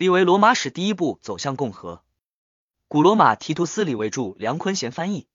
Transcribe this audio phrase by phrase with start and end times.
[0.00, 2.02] 立为罗马史第一部走向共和。
[2.88, 5.26] 古罗马提图斯李维著，梁坤贤翻译。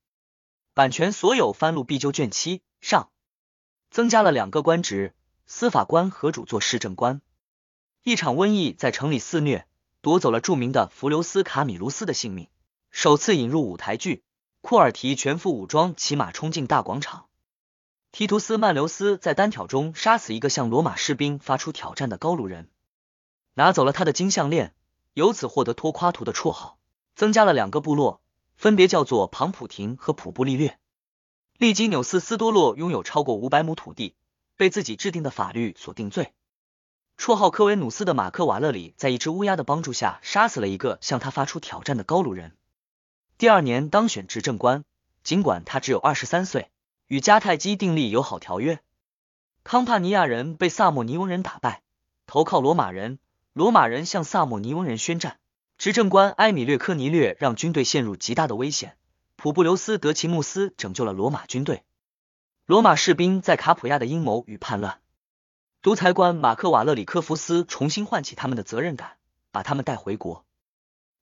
[0.73, 3.11] 版权所有，翻录必究卷七上。
[3.91, 5.13] 增加了两个官职，
[5.45, 7.21] 司法官和主做市政官。
[8.01, 9.67] 一场瘟疫在城里肆虐，
[10.01, 12.47] 夺走了著名的弗留斯卡米卢斯的性命。
[12.89, 14.23] 首次引入舞台剧，
[14.61, 17.27] 库尔提全副武装骑马冲进大广场。
[18.11, 22.67] 提图斯曼留斯在单挑中杀死一个向罗马士兵发出挑战的高卢人，
[23.55, 24.73] 拿走了他的金项链，
[25.13, 26.77] 由此获得托夸图的绰号。
[27.15, 28.21] 增加了两个部落，
[28.57, 30.77] 分别叫做庞普廷和普布利略。
[31.57, 34.15] 利基纽斯斯多洛拥有超过五百亩土地，
[34.57, 36.33] 被自己制定的法律所定罪。
[37.17, 42.57] 绰号科维努斯的马克瓦勒里在一只乌鸦的帮助下杀死了一个向他发出挑战的高卢人。
[43.37, 44.83] 第二年当选执政官，
[45.23, 46.69] 尽管他只有二十三岁，
[47.07, 48.81] 与迦太基订立友好条约。
[49.63, 51.81] 康帕尼亚人被萨莫尼翁人打败，
[52.27, 53.19] 投靠罗马人。
[53.55, 55.39] 罗马人向萨莫尼翁人宣战。
[55.77, 58.97] 执政官埃米略科尼略让军队陷入极大的危险。
[59.37, 61.85] 普布留斯德奇穆斯拯救了罗马军队。
[62.65, 64.99] 罗马士兵在卡普亚的阴谋与叛乱。
[65.81, 69.15] 独裁官马克瓦勒里科夫斯重新唤起他们的责任感，
[69.53, 70.45] 把他们带回国。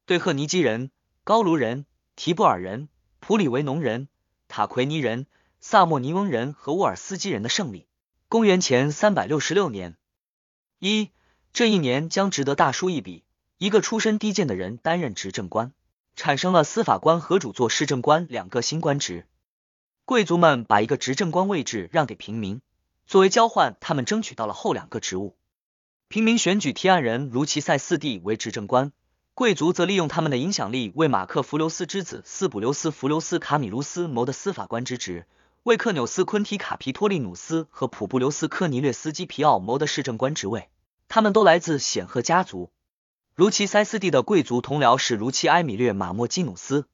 [0.07, 0.89] 对赫尼基人、
[1.23, 4.07] 高卢人、提布尔人、普里维农人、
[4.47, 5.27] 塔奎尼人、
[5.59, 7.85] 萨莫尼翁人和沃尔斯基人的胜利。
[8.27, 9.97] 公元前三百六十六年，
[10.79, 11.11] 一
[11.53, 13.23] 这一年将值得大书一笔。
[13.59, 15.71] 一个出身低贱的人担任执政官，
[16.15, 19.27] 产生了司法官和主做市政官两个新官职。
[20.03, 22.59] 贵族们把一个执政官位置让给平民，
[23.05, 25.37] 作为交换，他们争取到了后两个职务。
[26.07, 28.91] 平民选举提案人卢奇塞四弟为执政官，
[29.35, 35.27] 贵族则利用他们的影响力为马克弗留斯之子斯普留斯弗留斯卡米卢斯谋得司法官之职，
[35.61, 40.67] 为克纽斯昆提卡皮托利努斯和普布留斯科尼略斯基皮奥谋得市政官职位。
[41.13, 42.71] 他们都来自显赫家族。
[43.35, 46.87] 卢奇塞斯蒂的贵族同僚是卢奇埃米略马莫基努斯。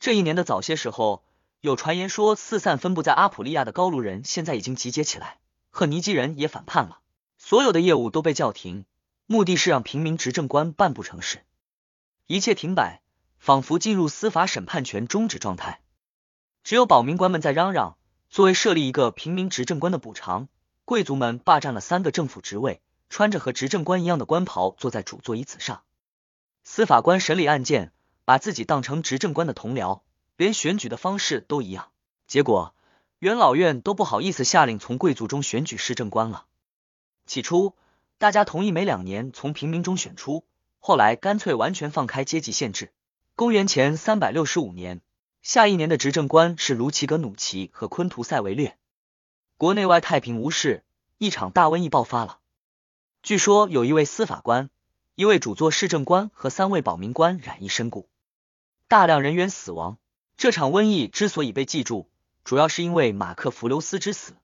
[0.00, 1.22] 这一年的早些时候，
[1.60, 7.00] 有传言说，四散分布在阿普利亚的高卢人现在已经集结起来，赫尼基人也反叛了，
[7.36, 8.86] 所有的业务都被叫停，
[9.26, 11.44] 目的是让平民执政官办不成事，
[12.26, 13.02] 一切停摆，
[13.36, 15.82] 仿佛进入司法审判权终止状态。
[16.62, 17.98] 只有保民官们在嚷嚷，
[18.30, 20.48] 作为设立一个平民执政官的补偿，
[20.86, 22.80] 贵族们霸占了三个政府职位。
[23.14, 25.84] 穿着和执政官一样的官袍，坐在主座椅子上。
[26.64, 27.92] 司法官审理案件，
[28.24, 30.00] 把自己当成执政官的同僚，
[30.36, 31.92] 连选举的方式都一样。
[32.26, 32.74] 结果，
[33.20, 36.46] 元老院都不好意思下令从贵族中选举市政官了。
[37.24, 37.76] 起初，
[38.18, 40.44] 大家同意每两年从平民中选出，
[40.80, 42.92] 后来干脆完全放开阶级限制。
[43.36, 45.00] 公元前三百六十五年，
[45.40, 48.76] 下一年的执政官是卢奇格努奇和昆图塞维略。
[49.56, 50.82] 国内外太平无事，
[51.18, 52.40] 一场大瘟疫爆发了。
[53.24, 54.68] 据说有一位司法官、
[55.14, 58.06] 一位主做市政官和三位保民官染疫身故，
[58.86, 59.96] 大量人员死亡。
[60.36, 62.10] 这场瘟疫之所以被记住，
[62.44, 64.34] 主要是因为马克弗留斯之死。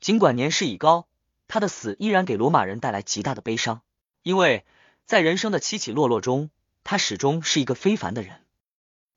[0.00, 1.08] 尽管年事已高，
[1.48, 3.80] 他的死依然给罗马人带来极大的悲伤，
[4.22, 4.66] 因为
[5.06, 6.50] 在人生的起起落落中，
[6.82, 8.42] 他始终是一个非凡的人。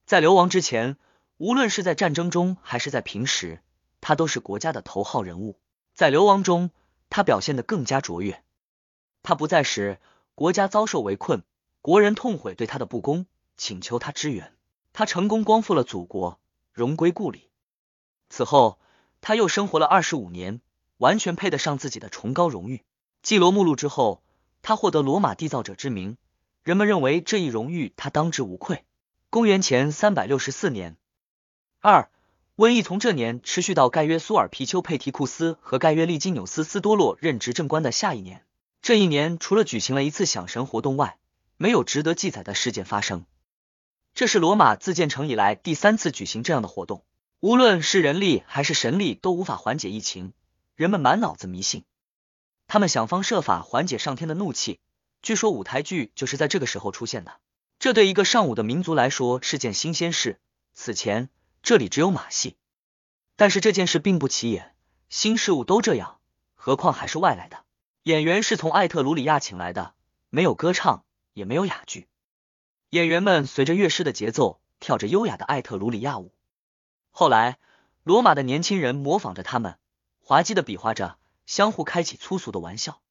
[0.06, 0.96] 在流亡之前，
[1.36, 3.62] 无论是在战争中还是在平时，
[4.00, 5.60] 他都是国家的头号人物。
[5.94, 6.72] 在流亡中，
[7.10, 8.42] 他表现得更加卓越。
[9.28, 10.00] 他不在时，
[10.36, 11.44] 国家遭受围困，
[11.82, 13.26] 国人痛悔对他的不公，
[13.58, 14.54] 请求他支援。
[14.94, 16.40] 他成功光复了祖国，
[16.72, 17.50] 荣归故里。
[18.30, 18.80] 此后，
[19.20, 20.62] 他又生活了二十五年，
[20.96, 22.86] 完全配得上自己的崇高荣誉。
[23.22, 24.24] 继罗慕路之后，
[24.62, 26.16] 他获得罗马缔造者之名，
[26.64, 28.86] 人们认为这一荣誉他当之无愧。
[29.30, 30.96] 公元前三百六十四年，
[31.82, 32.10] 二
[32.56, 38.46] 瘟疫从这年持续到盖约苏尔皮丘佩提库斯和盖约利金纽斯斯多洛任执政官的下一年。
[38.88, 41.18] 这一年，除了举行了一次享神活动外，
[41.58, 43.26] 没有值得记载的事件发生。
[44.14, 47.04] 这是罗马自建成以来第三次举行这样的活动。
[47.42, 50.32] 无论是人力还是神力，都无法缓解疫情。
[50.78, 51.84] 人们满脑子迷信，
[52.68, 54.80] 他们想方设法缓解上天的怒气。
[55.22, 57.42] 据说舞台剧就是在这个时候出现的。
[57.80, 60.40] 这对一个尚武的民族来说是件新鲜事。
[60.74, 61.28] 此前
[61.62, 62.56] 这里只有马戏，
[63.36, 64.74] 但是这件事并不起眼，
[65.10, 66.22] 新事物都这样，
[66.56, 67.66] 何况还是外来的。
[68.08, 69.94] 演员是从艾特鲁里亚请来的，
[70.30, 72.08] 没有歌唱，也没有哑剧。
[72.92, 76.32] 演员们随着乐师的节奏跳着优雅的艾特鲁里亚舞。
[77.12, 77.60] 后来，
[78.06, 79.78] 罗马的年轻人模仿着他们，
[80.20, 83.02] 滑稽的比划着，相互开起粗俗的玩笑。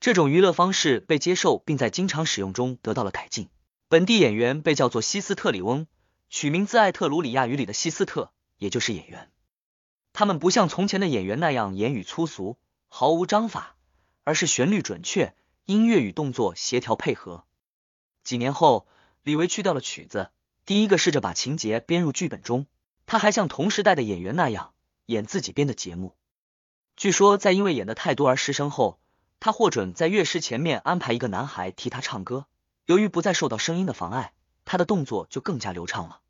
[0.00, 3.50] 这种娱乐方式被接受，并在经常使用中得到了改进。
[3.88, 5.86] 本地演员被叫做西斯特里翁，
[6.30, 9.30] 取名自艾特鲁里亚语里的西斯特，也就是演员。
[10.14, 12.56] 他们不像从前的演员那样言语粗俗，
[12.88, 13.73] 毫无章法。
[14.24, 15.34] 而是旋律准确，
[15.66, 17.44] 音乐与动作协调配合。
[18.22, 18.86] 几年后，
[19.22, 20.30] 李维去掉了曲子，
[20.66, 22.66] 第一个试着把情节编入剧本中。
[23.06, 24.72] 他还像同时代的演员那样
[25.06, 26.16] 演自己编的节目。
[26.96, 28.98] 据说在因为演的太多而失声后，
[29.40, 32.46] 他获准在乐师前面安排一个男孩替他唱歌。
[32.86, 34.32] 由于不再受到声音的妨碍，
[34.64, 36.20] 他的动作就更加流畅了。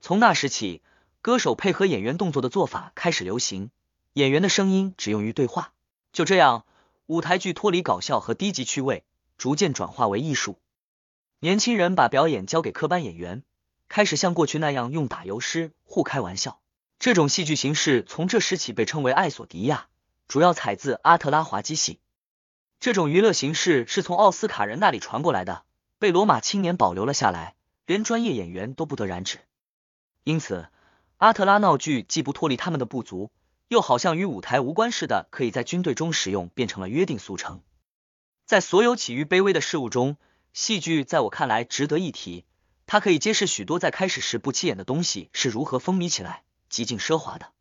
[0.00, 0.82] 从那时起，
[1.22, 3.70] 歌手配合演员动作的做法开始流行，
[4.12, 5.72] 演员的声音只用于对话。
[6.12, 6.66] 就这样，
[7.06, 9.04] 舞台剧脱离搞笑和低级趣味，
[9.36, 10.58] 逐渐转化为艺术。
[11.38, 13.42] 年轻人把表演交给科班演员，
[13.88, 16.60] 开始像过去那样用打油诗互开玩笑。
[16.98, 19.88] 这种戏剧形式从这时起被称为艾索迪亚，
[20.28, 22.00] 主要采自阿特拉滑稽戏。
[22.80, 25.64] 这种娱乐形式是从奥斯卡人那里传过来的，
[25.98, 27.54] 被罗马青年保留了下来，
[27.84, 29.40] 连专业演员都不得染指。
[30.22, 30.68] 因此，
[31.18, 33.30] 阿特拉闹剧既不脱离他们的不足，
[33.68, 37.62] 又好像与舞台无关似的，可以在军队中使用，变成了约定俗成。
[38.46, 40.16] 在所有起于卑微的事物中，
[40.52, 42.44] 戏剧在我看来值得一提。
[42.86, 47.52] 它可以揭示许多在开始时不起眼的东西是如何风靡起来、极尽奢华的。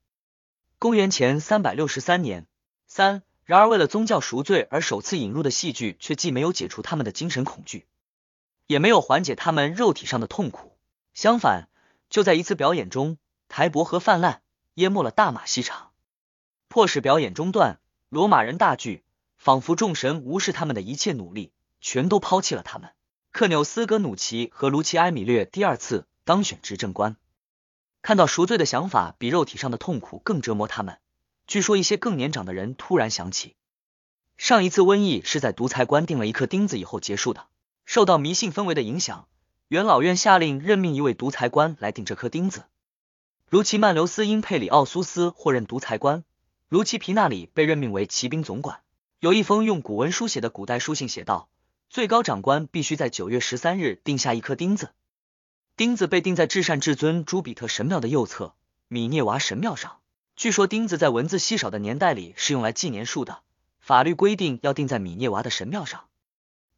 [0.79, 2.45] 公元前三百六十三年
[2.88, 7.88] 三，然而为了宗教赎罪而首次引入的戏剧，却既没有解除他们的精神恐惧，
[8.67, 10.77] 也没有缓解他们肉体上的痛苦。
[11.13, 11.69] 相反，
[12.09, 13.17] 就在一次表演中，
[13.47, 14.41] 台伯河泛滥，
[14.73, 15.93] 淹没了大马戏场，
[16.74, 17.80] 迫使表演中断。
[18.10, 19.04] 罗马人大惧，
[19.38, 22.90] 仿佛众神无视他们的一切努力，全都抛弃了他们。
[23.31, 27.16] 克纽斯格·努奇和卢奇埃米略第二次当选执政官，
[28.02, 30.98] 看到赎罪的想法比肉体上的痛苦更折磨他们。
[31.46, 33.56] 据说一些更年长的人突然想起，
[34.38, 37.46] 上一次瘟疫是在独裁官钉了一颗钉子以后结束的。
[37.86, 39.28] 受到迷信氛围的影响。
[39.68, 42.64] 元老院下令任命一位独裁官来顶这颗钉子。
[43.52, 46.24] 卢奇曼留斯因佩里奥苏斯获任独裁官，
[46.74, 48.80] 卢奇皮纳里被任命为骑兵总管。
[49.20, 51.48] 有一封用古文书写的古代书信写道：
[51.88, 54.90] 最高长官必须在九月十三日钉下一颗钉子，
[55.78, 58.56] 钉子被钉在至善至尊朱比特神庙的右侧
[58.88, 59.98] 米涅娃神庙上。
[60.36, 63.42] 据说钉子在文字稀少的年代里是用来记年数的，
[63.80, 66.06] 法律规定要钉在米涅娃的神庙上，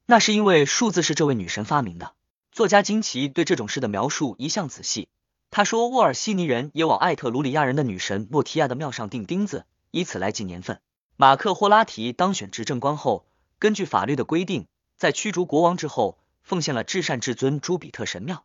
[0.05, 2.11] 那是因为数字是这位女神发明的。
[2.51, 5.07] 作家金奇对这种事的描述一向仔细。
[5.51, 9.63] 他说，沃尔西尼人也往艾特鲁里亚人的女神诺提亚的庙上钉钉子，
[9.95, 10.81] 以此来记年份。
[11.15, 13.25] 马克霍拉提当选执政官后，
[13.59, 18.43] 根据法律的规定，在驱逐国王之后，奉献了至善至尊朱比特神庙。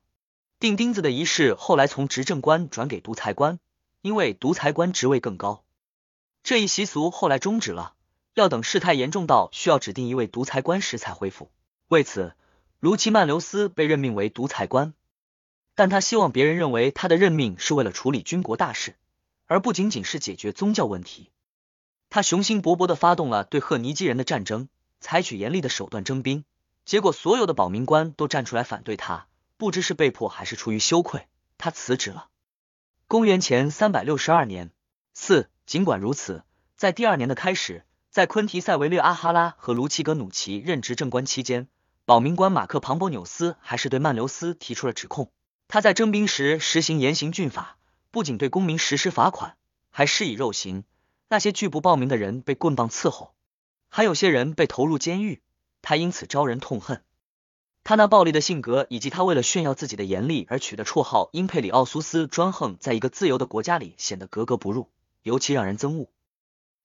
[0.60, 3.58] 钉钉子的仪式后来从执政官转给独裁官，
[4.00, 5.64] 因为独裁官职位更高。
[6.44, 7.94] 这一习俗后来终止了，
[8.34, 11.50] 要等事态严重到需要指定一位独裁官时才恢复。
[11.88, 12.32] 为此。
[12.78, 14.94] 卢奇曼留斯被任命为独裁官，
[15.74, 18.96] 但他希望别人认为他的任命是为了处理军国大事，
[19.44, 21.30] 而不仅仅是解决宗教问题。
[22.10, 24.68] 他雄心勃勃地发动了对赫尼基人的战争，
[25.00, 26.44] 采取严厉的手段征兵，
[26.84, 32.26] 结果所有的保民官都站出来反对他，不知是被迫还是出于羞愧，他辞职了。
[33.06, 34.72] 公元前三百六十二年
[35.14, 36.42] 四，尽管如此，
[36.76, 41.68] 在第二年的开始，在昆提塞维略阿哈拉和卢奇格努奇任职政官期间。
[42.04, 45.30] 保民官马克庞波纽斯还是对曼留斯提出了指控。
[45.68, 47.78] 他在征兵时实行严刑峻法，
[48.10, 49.56] 不仅对公民实施罚款，
[49.90, 50.82] 还施以肉刑。
[51.32, 53.34] 那些拒不报名的人被棍棒伺候，
[53.88, 55.40] 还有些人被投入监狱。
[55.80, 57.04] 他因此招人痛恨。
[57.84, 64.90] 他那暴力的性格以及他为了炫耀自己的严厉而取的绰号因佩里奥苏斯专横，在一个自由的国家里显得格格不入，
[65.22, 66.08] 尤其让人憎恶。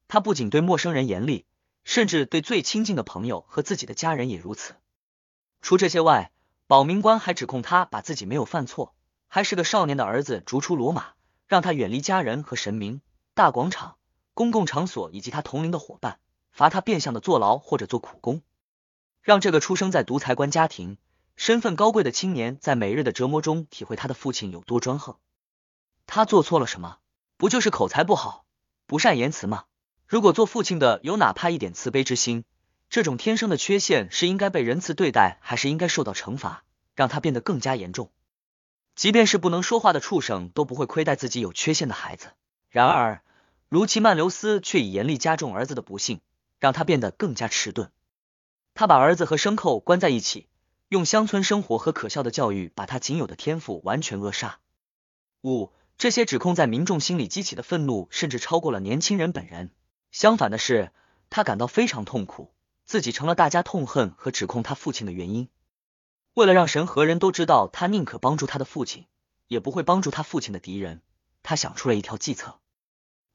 [0.07, 1.47] 他不仅对陌生人严厉，
[1.83, 4.75] 甚至对最亲近的朋友和自己的家人也如此。
[5.63, 6.31] 除这些外，
[6.67, 8.93] 保民官还指控他把自己没有犯错，
[9.27, 11.13] 还是个少年的儿子逐出罗马，
[11.47, 13.01] 让他远离家人和神明、
[13.33, 13.97] 大广场、
[14.35, 16.19] 公共场所以及他同龄的伙伴，
[16.51, 18.43] 罚他变相的坐牢或者做苦工，
[19.23, 20.97] 让这个出生在独裁官家庭、
[21.35, 25.15] 身份高贵的青年在每日的折磨中体会他的父亲有多专横。
[26.05, 26.97] 他做错了什么？
[27.37, 28.45] 不就是口才不好、
[28.85, 29.63] 不善言辞吗？
[30.07, 32.43] 如果做父亲的有哪怕一点慈悲之心？
[32.89, 36.63] 这种天生的缺陷是应该被仁慈对待，还是应该受到惩罚，
[36.93, 38.11] 让他变得更加严重？
[38.95, 42.27] 即便是不能说话的畜生都不会亏待自己有缺陷的孩子。
[42.69, 43.23] 然而，
[43.69, 46.21] 卢奇曼留斯却以严厉加重儿子的不幸，
[46.59, 47.91] 让他变得更加迟钝。
[48.73, 50.47] 他把儿子和牲口关在一起，
[50.89, 54.59] 用乡村生活和可笑的教育把他仅有的天赋完全扼杀。
[55.43, 59.71] 五，这些指控在民众心里激起的愤怒，甚至超过了年轻人本人。
[60.11, 60.91] 相反的是，
[61.29, 62.51] 他感到非常痛苦。
[62.85, 65.49] 自己成了大家痛恨和指控他父亲的原因。
[66.35, 69.07] 为了让神和人都知道他宁可帮助他的父亲，
[69.47, 71.01] 也不会帮助他父亲的敌人，
[71.41, 72.59] 他想出了一条计策。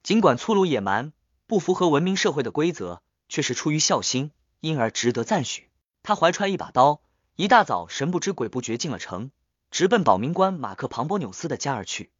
[0.02, 1.12] 尽管粗鲁野蛮、
[1.46, 4.30] 不符合文明社会的规则，却是出于孝心，
[4.60, 5.70] 因而值得赞许。
[6.02, 7.02] 他怀揣一把刀，
[7.36, 9.30] 一大早神不知鬼不觉进了城，
[9.70, 12.10] 直奔保民官马克庞波纽斯的家而去。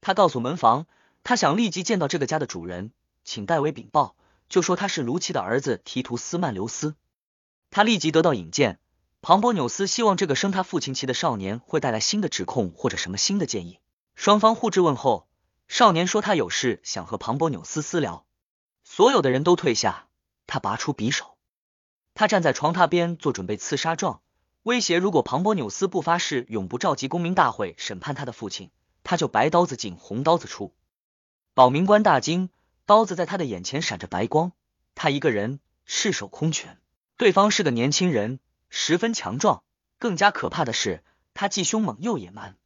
[0.00, 0.86] 他告诉门房，
[1.22, 2.92] 他想立即见到这个家的主人，
[3.24, 4.16] 请代为禀报，
[4.48, 6.96] 就说他是卢奇的儿子提图斯曼留斯。
[7.70, 8.78] 他立即得到引荐。
[9.20, 13.78] 庞波纽斯希望这个生他父亲气的少年会带来新的指控或者什么新的建议。
[14.16, 15.28] 双方互质问候，
[15.68, 18.26] 少年说他有事想和庞博纽斯私聊。
[18.84, 20.08] 所有的人都退下，
[20.46, 21.38] 他拔出匕首，
[22.14, 24.20] 他站在床榻边做准备刺杀状，
[24.64, 28.70] 威胁如果庞博纽斯不发誓永不召集公民大会审判他的父亲，
[29.02, 30.74] 他就白刀子进红刀子出。
[31.54, 32.50] 保民官大惊，
[32.84, 34.52] 刀子在他的眼前闪着白光，
[34.94, 36.78] 他一个人赤手空拳，
[37.16, 39.62] 对方是个年轻人，十分强壮，
[39.98, 41.02] 更加可怕的是
[41.34, 42.56] 他既凶猛又野蛮。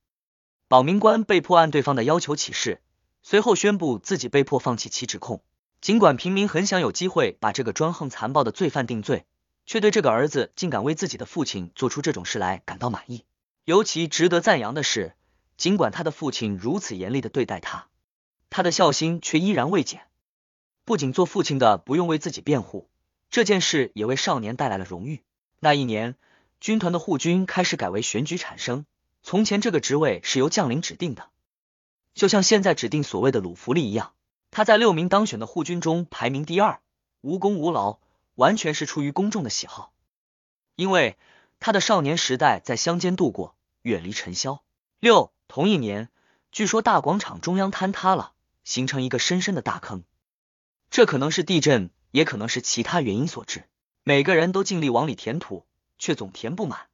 [0.67, 2.81] 保民官被迫按对方的要求起誓，
[3.29, 5.43] 随后宣布自己被迫放弃其指控。
[5.81, 9.25] 尽管平民很想有机会把这个专横残暴的罪犯定罪，
[9.65, 13.25] 却对这个儿子竟敢为自己的父亲做出这种事来感到满意。
[13.65, 15.17] 尤其值得赞扬的是，
[15.57, 17.89] 尽管他的父亲如此严厉的对待他，
[18.49, 20.03] 他的孝心却依然未减。
[20.85, 22.89] 不仅做父亲的不用为自己辩护，
[23.29, 25.25] 这件事也为少年带来了荣誉。
[25.59, 26.15] 那一年，
[26.61, 28.87] 军团的护军开始改为选举产生，
[29.25, 31.29] 从前这个职位是由将领指定的，
[32.17, 34.15] 就像现在指定所谓的鲁弗利一样。
[34.51, 36.81] 他在六名当选的护军中排名第二，
[37.21, 37.99] 无功无劳，
[38.35, 39.93] 完全是出于公众的喜好。
[40.77, 41.19] 因为
[41.61, 44.63] 他的少年时代在乡间度过，远离尘嚣。
[44.99, 46.09] 六同一年，
[46.51, 48.33] 据说大广场中央坍塌了，
[48.65, 50.03] 形成一个深深的大坑。
[50.89, 53.65] 这可能是地震，也可能是其他原因所致。
[54.05, 55.67] 每个人都尽力往里填土，
[55.99, 56.87] 却总填不满。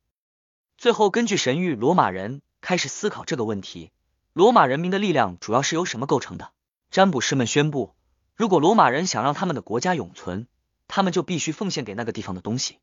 [0.79, 3.93] 最后，根据神谕，罗马人开始思考这个问题：
[4.35, 6.53] 罗马人民的力量主要是由什么构成的？
[6.91, 7.95] 占卜师们宣布，
[8.35, 10.47] 如果罗马人想让他们的国家永存，
[10.89, 12.79] 他们就必须奉献给那个地方的东西。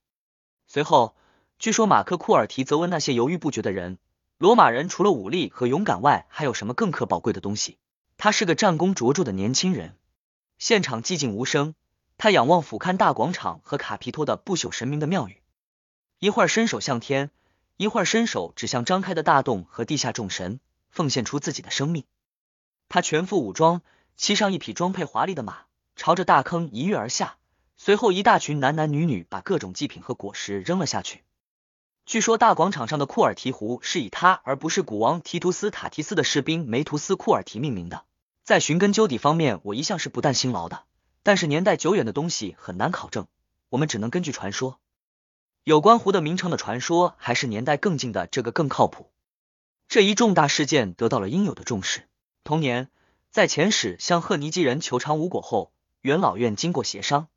[0.67, 1.15] 随后，
[1.57, 3.97] 据说马克库尔提责问那些犹豫不决的人：
[4.37, 7.79] 罗马人除了武力和勇敢外，还有什么更可宝贵的东西？
[8.15, 9.97] 他是个战功卓著的年轻人。
[10.59, 11.73] 现场寂静无声，
[12.19, 15.41] 他仰望俯瞰大广场和卡皮托的不朽神明的庙宇，
[16.19, 17.31] 一会儿伸手向天，
[17.75, 22.03] 一会儿伸手指向张开的大洞和地下众神，奉献出自己的生命。
[22.87, 23.81] 他全副武装。
[24.21, 25.59] 骑上一匹装配华丽的马，
[25.95, 27.37] 朝着大坑一跃而下。
[27.77, 31.23] 随后，一大群男男女女把各种祭品和果实扔了下去。
[32.05, 38.03] 据说，大广场上的库尔提湖是以他而不是古王提图斯塔提斯的士兵梅图斯库尔提命名的。
[38.43, 40.83] 在寻根究底方面，我一向是不但辛劳的，
[41.23, 43.27] 但是年代久远的东西很难考证，
[43.69, 44.81] 我们只能根据传说。
[45.63, 49.09] 有关湖的名称的传说，还是年代更近的这个更靠谱。
[49.89, 52.07] 这一重大事件得到了应有的重视。
[52.43, 52.89] 同年。
[53.31, 57.27] 在前史向赫尼基人求偿无果后，元老院经过协商，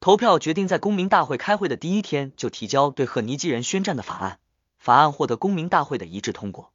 [0.00, 4.40] 投票决定在公民大会开会的第一天就提交对赫尼基人宣战的法案。
[4.76, 6.72] 法案获得公民大会的一致通过。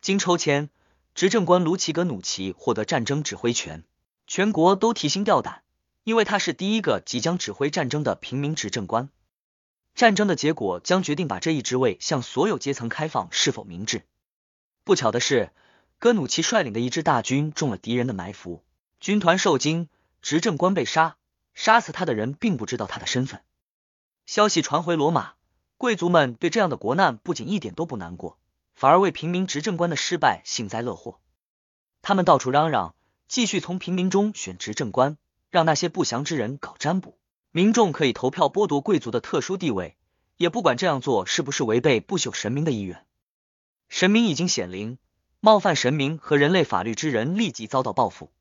[0.00, 0.70] 经抽签，
[1.16, 3.82] 执政官卢奇格努奇获得战争指挥权，
[4.28, 5.62] 全国都提心吊胆，
[6.04, 9.08] 因为他是第一个即将指挥战争的平民执政官。
[9.96, 14.04] 战争的结果将决定把这一职位向所有阶层开放是否明智。
[14.86, 15.50] 不巧的是。
[15.98, 18.62] 戈努奇率领的一支大军中了敌人的埋伏，
[19.00, 19.88] 军团受惊，
[20.22, 21.16] 执政官被杀，
[21.54, 23.40] 杀死他的人并不知道他的身份。
[24.26, 25.32] 消息传回罗马，
[25.76, 28.38] 贵族们对这样的国难不仅一点都不难过，
[28.74, 31.18] 反而为平民执政官的失败幸灾乐祸。
[32.02, 32.94] 他们到处嚷嚷，
[33.26, 35.16] 继续从平民中选执政官，
[35.50, 37.18] 让那些不祥之人搞占卜。
[37.50, 39.96] 民众可以投票剥夺贵族的特殊地位，
[40.36, 43.05] 也不管这样做是不是违背不朽神明的意愿。
[43.88, 44.98] 神明已经显灵。
[45.40, 48.32] 冒犯神明和人类法律之人立即遭到报复。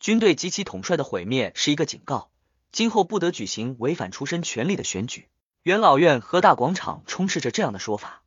[0.00, 2.28] 军队及其统帅的毁灭是一个警告，
[2.72, 5.28] 今后不得举行违反出身权力的选举。
[5.62, 8.24] 元老院和大广场充斥着这样的说法。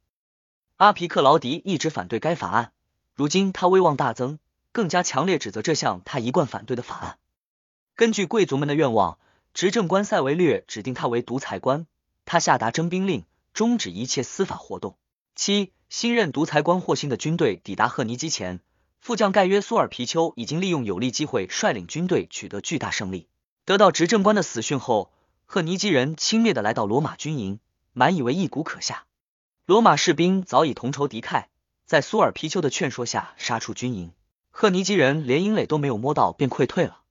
[0.77, 2.71] 阿皮克劳迪一直反对该法案，
[3.13, 4.39] 如今他威望大增，
[4.71, 7.17] 更加强烈指责这项他一贯反对的法案。
[7.95, 9.19] 根据贵族们的愿望，
[9.53, 11.87] 执政官塞维略指定他为独裁官，
[12.23, 14.97] 他下达征兵令，终止一切司法活动。
[15.35, 15.73] 七。
[15.89, 18.59] 新任独裁官霍辛的军队抵达赫尼基前，
[18.99, 23.27] 副将盖约苏尔皮丘已经利用有利机会率领军队取得巨大胜利。
[23.63, 25.13] 得到执政官的死讯后，
[25.45, 27.59] 赫尼基人轻蔑的来到罗马军营，
[27.93, 29.05] 满以为一鼓可下。
[29.65, 31.45] 罗马士兵早已同仇敌忾，
[31.85, 34.11] 在苏尔皮丘的劝说下杀出军营。
[34.49, 37.01] 赫尼基人连营垒都没有摸到便溃退了。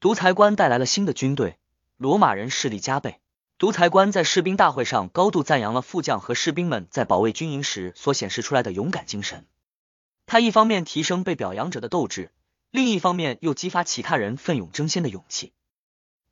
[0.00, 1.56] 独裁官带来了新的军队，
[1.96, 3.20] 罗马人势力加倍。
[3.56, 9.46] 独裁官在士兵大会上高度赞扬了副将和士兵们在保卫军营时所显示出来的勇敢精神。
[10.26, 12.32] 他一方面提升被表扬者的斗志，
[12.70, 15.52] 另一方面又激发其他人奋勇争先的勇气。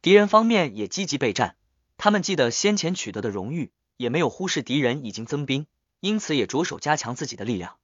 [0.01, 1.55] 敌人方面也积极备战，
[1.97, 5.67] 他们记得先前取得的荣誉，也没有忽视敌人已经增兵，
[6.01, 7.77] 因此也着手加强自己的力量。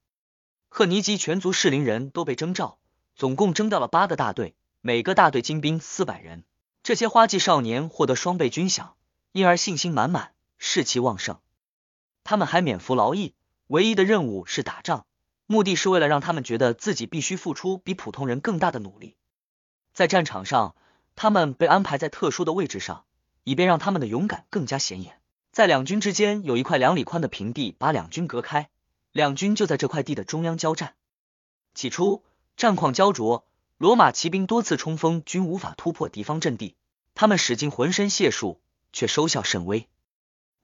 [0.68, 2.78] 赫尼基全族适龄人都被征召，
[3.14, 6.42] 总共征调了八个大队，每个大队精兵四百人。
[6.82, 8.92] 这些花季少年获得双倍军饷，
[9.38, 11.38] 因而信心满满，士气旺盛。
[12.24, 13.34] 他们还免服劳役，
[13.68, 15.06] 唯一的任务是打仗，
[15.46, 19.16] 目的是为了让他们觉得自己必须付出比普通人更大的努力。
[19.94, 20.74] 在战场上，
[21.16, 23.04] 他们被安排在特殊的位置上。
[23.48, 25.22] 以便让他们的勇敢更加显眼。
[25.52, 28.68] 在两军之间有一块两里宽的平地，把两军隔开，
[29.10, 30.96] 两军就在这块地的中央交战。
[31.74, 32.22] 起初
[32.58, 33.46] 战况焦灼，
[33.78, 36.76] 罗马骑兵多次冲锋，均无法突破敌方阵地。
[37.14, 38.60] 他们使尽浑身解数，
[38.92, 39.88] 却收效甚微。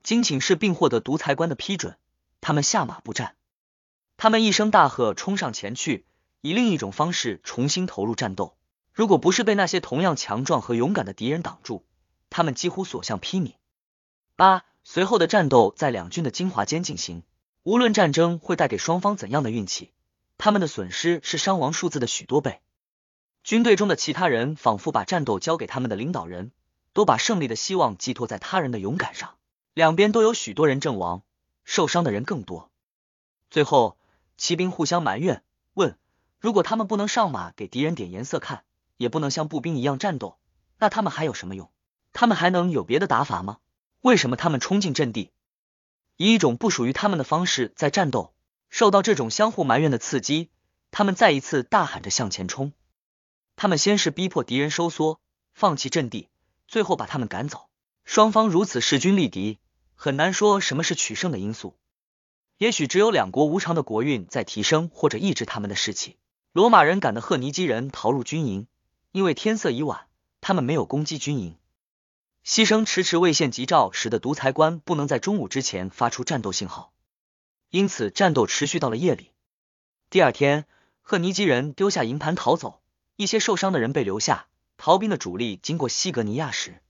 [0.02, 1.96] 经请示并获得独裁官的批准，
[2.40, 3.36] 他们下马不战。
[4.16, 6.04] 他们一声大喝，冲上前去，
[6.40, 8.56] 以另一种方式重新投入战斗。
[8.92, 11.84] 如果不是被那些同样强壮和勇敢的敌人挡住，
[12.30, 13.54] 他们几乎所向披靡。
[14.36, 17.22] 八随后的战斗在两军的精华间进行。
[17.62, 19.90] 无论战争会带给双方怎样的运气，
[20.36, 22.60] 他们的损失是伤亡数字的许多倍。
[23.42, 26.52] 军队中的其他人仿佛把战斗交给他们的领导人，
[26.94, 29.36] 都把胜利的希望寄托在他人的勇敢上。
[29.74, 31.22] 两边都有许多人阵亡，
[31.64, 32.70] 受伤的人更多。
[33.50, 33.98] 最后，
[34.38, 35.42] 骑兵互相埋怨，
[35.74, 35.98] 问：
[36.40, 38.64] 如果他们不能上马给敌人点颜色看，
[38.96, 40.38] 也不能像步兵一样战斗，
[40.78, 41.70] 那他们还有什么用？
[42.12, 43.58] 他们还能有别的打法吗？
[44.00, 45.30] 为什么他们冲进阵地，
[46.16, 48.32] 以一种不属于他们的方式在战斗？
[48.70, 50.50] 受到这种相互埋怨的刺激，
[50.90, 52.72] 他们再一次大喊着向前冲。
[53.56, 55.20] 他们先是逼迫敌人收缩，
[55.52, 56.28] 放弃阵地，
[56.74, 57.68] 最后把他们赶走。
[58.04, 59.60] 双方如此势均力敌，
[59.94, 61.78] 很难说什么是取胜的因素。
[62.58, 66.16] 也许只有两国无常的国运在提升或者抑制他们的士气。
[66.50, 68.66] 罗马人赶的赫尼基人逃入军营，
[69.12, 70.08] 因为天色已晚，
[70.40, 71.56] 他们没有攻击军营。
[72.44, 76.92] 牺牲迟迟未现急兆，使得独裁官不能在中午之前发出战斗信号，
[77.70, 79.30] 因此战斗持续到了夜里。
[80.10, 80.66] 第二天，
[81.02, 82.82] 赫尼基人丢下营盘逃走，
[83.14, 84.48] 一些受伤的人被留下。
[84.76, 86.82] 逃兵的主力经过西格尼亚时，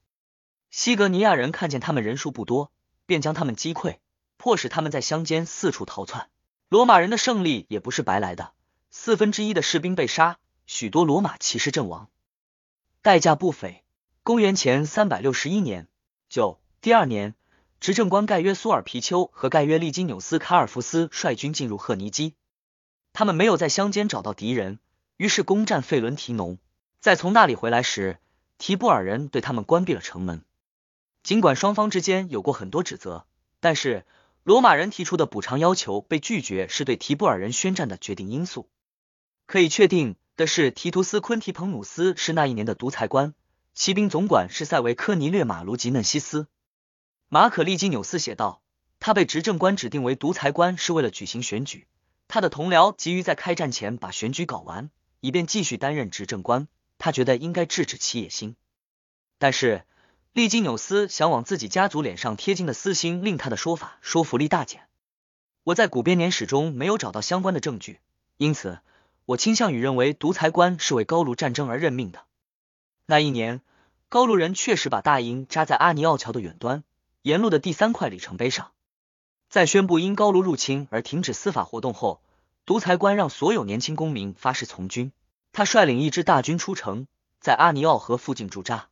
[0.70, 2.73] 西格尼亚人看见他们人数不多，
[3.07, 3.99] 便将他们击溃，
[4.37, 6.29] 迫使他们在乡间四处逃窜。
[6.68, 8.53] 罗马人的胜利也不是白来的，
[8.90, 12.09] 四分之一的士兵被杀，许多罗马骑士阵亡，
[13.03, 13.85] 代价不菲。
[14.23, 15.87] 公元前三百六十一年，
[16.29, 17.35] 九第二年，
[17.79, 22.35] 执政官盖约苏尔皮丘和盖约利金纽斯卡尔福斯率军进入赫尼基。
[23.12, 24.81] 他们没有在乡间找到敌人，
[25.18, 26.59] 于是攻占费伦提农。
[27.05, 28.19] 在从那里回来时，
[28.57, 30.43] 提布尔人对他们关闭了城门。
[31.23, 33.27] 尽管双方之间有过很多指责，
[33.61, 34.07] 但是
[34.43, 38.71] 罗马人提出的补偿要求被拒绝，是对提布尔人宣战的决定因素。
[39.45, 43.35] 可以确定的是，提图斯昆提彭努斯是那一年的独裁官。
[43.75, 46.47] 骑兵总管是塞维科尼略马卢吉嫩西斯。
[47.29, 48.62] 马可利基纽斯写道，
[48.99, 51.87] 他被执政官指定为独裁官是为了举行选举，
[52.29, 54.88] 他的同僚急于在开战前把选举搞完，
[55.21, 56.67] 以便继续担任执政官。
[57.05, 58.57] 他觉得应该制止其野心，
[59.37, 59.85] 但是
[60.33, 64.88] 利基纽斯想往自己家族脸上贴金的私心令他的说法说服力大减。
[65.64, 68.01] 我在古编年史中没有找到相关的证据，
[68.38, 68.79] 因此
[69.27, 72.25] 我倾向于认为独裁官是为高卢战争而任命的。
[73.05, 73.61] 那一年，
[74.09, 76.85] 高卢人确实把大营扎在阿尼奥桥的远端，
[77.21, 78.73] 沿路的第三块里程碑上。
[79.51, 82.23] 在宣布因高卢入侵而停止司法活动后，
[82.64, 85.12] 独裁官让所有年轻公民发誓从军。
[85.55, 87.07] 他率领一支大军出城，
[87.38, 88.88] 在阿尼奥河附近驻扎。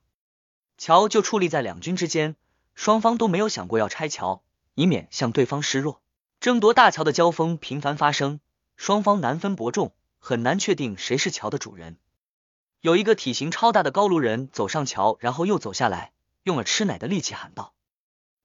[0.78, 2.36] 桥就矗立在两军之间，
[2.76, 4.44] 双方都没有想过要拆桥，
[4.74, 6.00] 以免向对方示弱。
[6.38, 8.38] 争夺大桥的交锋频繁发生，
[8.76, 11.96] 双方难分伯仲，很难确定谁是桥的主人。
[12.80, 16.12] 有一个体型超大的高卢人走上桥，然后又走下来，
[16.44, 17.74] 用了吃奶的力气喊道：“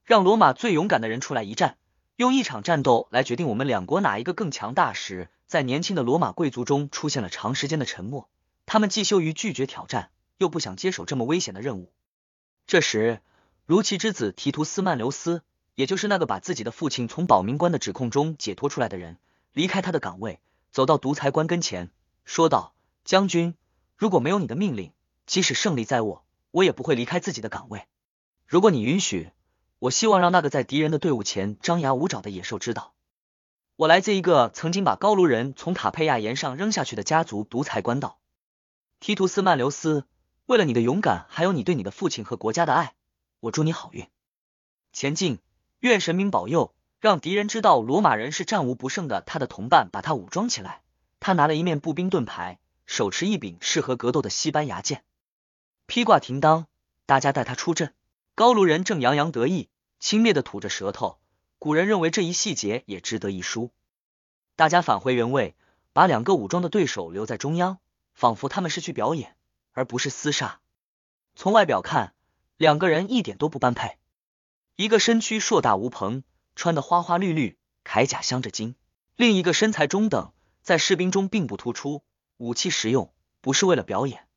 [0.03, 1.77] 让罗马最勇敢的人出来一战，
[2.15, 8.29] 用一场战斗来决定我们两国哪一个更强大。”时，在年轻的罗马贵族中出现了长时间的沉默，
[8.65, 11.93] 他们既羞于拒绝挑战，又不想接手这么危险的任务。
[12.65, 13.21] 这时，
[13.65, 15.41] 如其之子提图斯曼留斯，
[15.75, 19.17] 也就是那个把自己的父亲从保民官的指控中解脱出来的人，
[19.53, 21.91] 离开他的岗位，走到独裁官跟前，
[22.25, 22.73] 说道
[23.05, 23.55] ：“将军。”
[23.95, 24.91] 如果没有你的命令，
[25.25, 27.87] 即使胜利在握，我也不会离开自己的岗位。
[28.45, 29.31] 如果你允许，
[29.79, 32.93] 我希望让那个在敌人的队伍前张牙舞爪的野兽知道，
[33.77, 38.17] 我来自一个曾经把高卢人从塔佩亚岩上扔下去的家族——独裁官道。
[38.99, 40.07] 提图斯曼留斯，
[40.47, 42.95] 为了你的勇敢，还有你对你的父亲和国家的爱，
[43.39, 44.07] 我祝你好运，
[44.93, 45.37] 前进！
[45.77, 49.21] 愿神明保佑，让敌人知道罗马人是战无不胜的。
[49.21, 50.81] 他的同伴把他武装起来，
[51.19, 52.57] 他拿了一面步兵盾牌。
[52.87, 55.03] 手持一柄适合格斗的西班牙剑，
[55.85, 56.65] 披挂停当，
[57.05, 57.93] 大家带他出阵。
[58.33, 61.19] 高卢人正洋洋得意，轻蔑的吐着舌头。
[61.59, 63.71] 古人认为这一细节也值得一书。
[64.55, 65.55] 大家返回原位，
[65.91, 67.79] 把两个武装的对手留在中央，
[68.13, 69.35] 仿佛他们是去表演，
[69.71, 70.59] 而不是厮杀。
[71.35, 72.13] 从外表看，
[72.57, 73.97] 两个人一点都不般配。
[74.75, 76.23] 一个身躯硕大无朋，
[76.55, 78.75] 穿的花花绿绿，铠甲镶着金；
[79.15, 82.03] 另一个身材中等，在士兵中并不突出，
[82.37, 84.27] 武器实用，不是为了表演。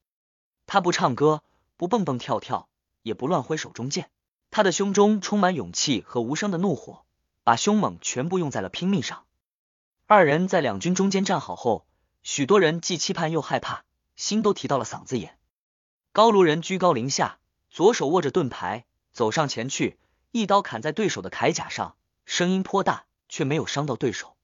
[0.67, 1.43] 他不唱歌，
[1.77, 2.71] 不蹦蹦跳跳，
[3.03, 4.11] 也不乱挥手中剑，
[4.51, 7.05] 他的胸中充满勇气和无声的怒火。
[7.51, 9.25] 把凶猛全部用在了拼命上。
[10.07, 11.85] 二人在两军中间站好后，
[12.23, 13.83] 许多人既期盼又害怕，
[14.15, 15.37] 心都提到了嗓子眼。
[16.13, 19.99] 高卢人居高临下，左手握着盾牌，走上前去，
[20.31, 24.37] 一刀砍在对手的铠甲上，声音颇大，却没有伤到对手。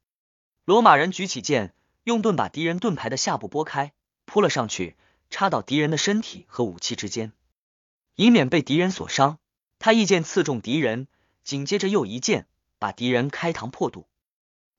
[0.65, 3.93] 罗马人举起剑，用盾把敌人盾牌的下部拨开，
[4.25, 4.97] 扑了上去，
[5.31, 7.33] 插到敌人的身体和武器之间，
[8.17, 9.39] 以免被敌人所伤。
[9.79, 11.07] 他一剑刺中敌人，
[11.45, 12.49] 紧接着又一剑。
[12.87, 14.07] 把敌人开膛破肚，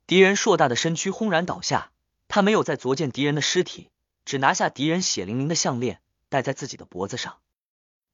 [0.05, 1.91] 敌人硕大的身躯轰然倒下。
[2.29, 3.89] 他没有再啄见敌人的尸体，
[4.23, 7.39] 只拿下敌人血淋淋的项链戴在自己的脖子上。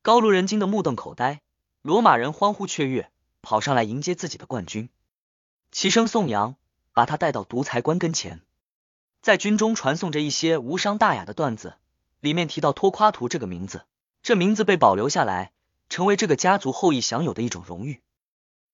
[0.01, 1.43] 高卢人惊得目瞪口呆，
[1.83, 3.11] 罗马人欢呼雀跃，
[3.43, 4.89] 跑上来迎接自己的冠军，
[5.71, 6.55] 齐声颂扬，
[6.91, 8.41] 把他带到独裁官跟前，
[9.21, 11.75] 在军中传颂着一些无伤大雅的段子，
[12.19, 13.85] 里面提到托夸图这个名字，
[14.23, 15.51] 这名字被保留下来，
[15.87, 18.01] 成为这个家族后裔享有的一种荣誉。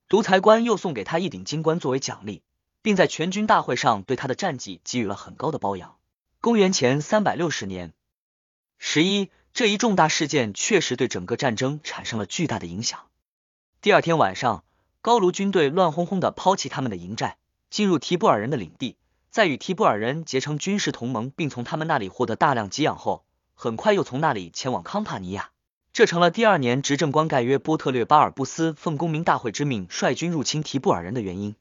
[0.09, 2.41] 独裁官又送给他一顶金冠作为奖励，
[2.81, 5.97] 并在全军大会上对他的战绩给予了很高的褒扬。
[6.41, 7.93] 公元前三百六十年
[8.79, 13.01] 十一，这一重大事件确实对整个战争产生了巨大的影响。
[13.81, 14.63] 第二天晚上，
[15.01, 17.37] 高卢军队乱哄哄的抛弃他们的营寨，
[17.69, 18.97] 进入提布尔人的领地，
[19.29, 25.51] 在与提布尔人结成军事同盟，并从他们那里获得大量给养后，很快又从那里前往康帕尼亚。
[25.99, 31.57] 这成了第二年执政官盖约波特略巴尔布斯奉公民大会之命率军入侵提布尔人的原因。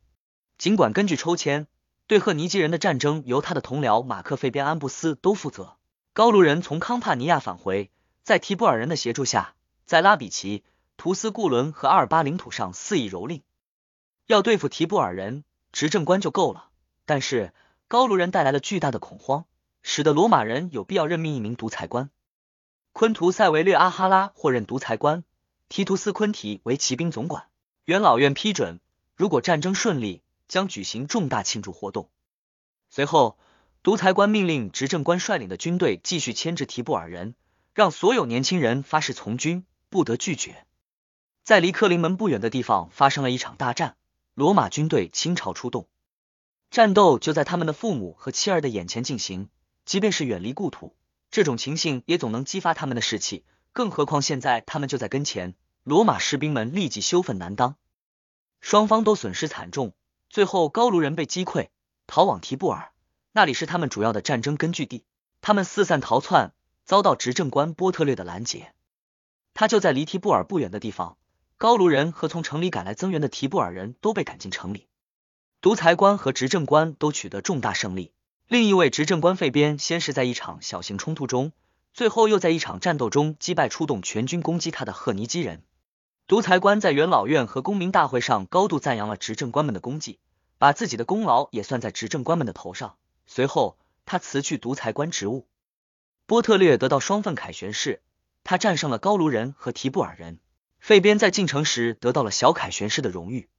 [0.59, 1.67] 尽管根据抽签，
[2.07, 5.77] 对赫尼基人的战争由他的同僚马克费边安布斯都负责。
[6.13, 7.91] 高卢人从康帕尼亚返回，
[8.23, 10.63] 在提布尔人的协助下，在拉比奇、
[10.97, 13.43] 图斯固伦和阿尔巴领土上肆意蹂躏。
[14.29, 16.69] 要对付提布尔人，执政官就够了，
[17.07, 17.53] 但是
[17.89, 19.47] 高卢人带来了巨大的恐慌，
[19.83, 22.11] 使得罗马人有必要任命一名独裁官。
[22.99, 25.23] 昆图塞维略阿哈拉获任独裁官，
[25.69, 27.47] 提图斯昆提为骑兵总管。
[27.85, 28.81] 元老院批准，
[29.15, 32.11] 如果战争顺利，将举行重大庆祝活动。
[32.91, 33.39] 随后，
[33.85, 37.37] 独裁官命令执政官率领的军队继续牵制提布尔人，
[37.73, 40.67] 让所有年轻人发誓从军，不得拒绝。
[41.45, 43.97] 在离克林门不远的地方发生了一场大战，
[44.35, 45.87] 罗马军队倾巢出动，
[46.73, 49.49] 战斗就在他们的父母和妻儿的眼前进行，
[49.85, 50.97] 即便是远离故土。
[51.39, 55.55] 这种情形也总能激发他们的士气，更何况现在他们就在跟前。
[55.85, 57.77] 罗马士兵们立即羞愤难当，
[58.61, 59.95] 双方都损失惨重。
[60.29, 61.69] 最后，高卢人被击溃，
[62.09, 62.91] 逃往提布尔，
[63.31, 65.05] 那里是他们主要的战争根据地。
[65.41, 68.75] 他们四散逃窜，遭到执政官波特略的拦截。
[69.55, 71.19] 他就在离提布尔不远的地方。
[71.57, 74.89] 高卢人和从城里赶来增援的提布尔人都被赶进城里，
[75.61, 78.11] 独裁官和执政官都取得重大胜利。
[78.49, 81.53] 另一位执政官费边先是在一场小型冲突中，
[81.93, 85.63] 最后又在一场战斗中击败出动全军攻击他的赫尼基人。
[86.27, 90.19] 独裁官在元老院和公民大会上高度赞扬了执政官们的功绩，
[90.57, 92.97] 把自己的功劳也算在执政官们的头上。
[93.27, 95.47] 随后，他辞去独裁官职务。
[96.25, 98.01] 波特略得到双份凯旋士，
[98.45, 100.39] 他战胜了高卢人和提布尔人。
[100.81, 103.51] 费边在进城时得到了小凯旋士的荣誉。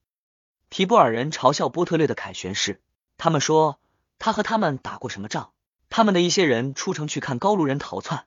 [0.68, 2.80] 提布尔人嘲笑波特略的凯旋士，
[3.16, 3.78] 他们说。
[4.20, 5.48] 他和他们打过什么仗？
[5.88, 8.26] 他们的一些人出城去看高卢人逃窜，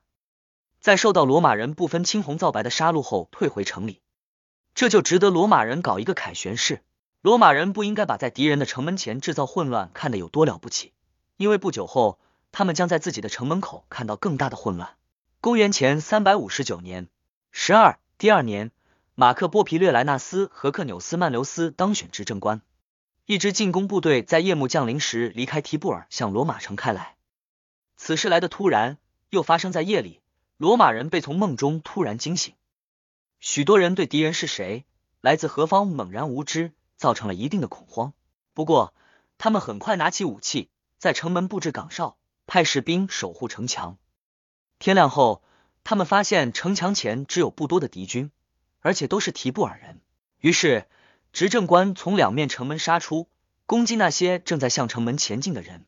[0.80, 4.02] 在受到罗马人不分青红皂白的杀戮后退回城里，
[4.74, 6.82] 这就值得罗马人搞一个凯旋式。
[7.22, 10.92] 罗马人不应该把在敌人的城门前制造混乱看得有多了不起，
[11.36, 12.18] 因为不久后
[12.50, 14.96] 他们将在自己的城门口看到更大的混乱。
[15.40, 17.08] 公元前三百五十九年
[17.52, 18.72] 十二，第二年，
[19.14, 22.60] 马克波皮略莱纳斯和克纽斯曼留斯当选执政官。
[23.26, 27.16] 一支进攻部队在夜幕降临时离开提布尔，向罗马城开来。
[27.96, 28.98] 此事来的突然，
[29.30, 30.20] 又发生在夜里。
[30.58, 32.54] 罗马人被从梦中突然惊醒，
[33.40, 34.84] 许多人对敌人是谁、
[35.22, 38.12] 来自何方猛然无知，造成了一定的恐慌。
[38.52, 38.92] 不过，
[39.38, 43.96] 他们很快拿起武器，在城门布置岗哨，派士兵守护城墙。
[44.78, 45.42] 天亮后，
[45.82, 48.30] 他们发现城墙前只有不多的敌军，
[48.80, 50.02] 而且都是提布尔人。
[50.40, 50.86] 于是。
[51.34, 53.26] 执政官从两面城门杀出，
[53.66, 55.84] 攻击那些正在向城门前进的人。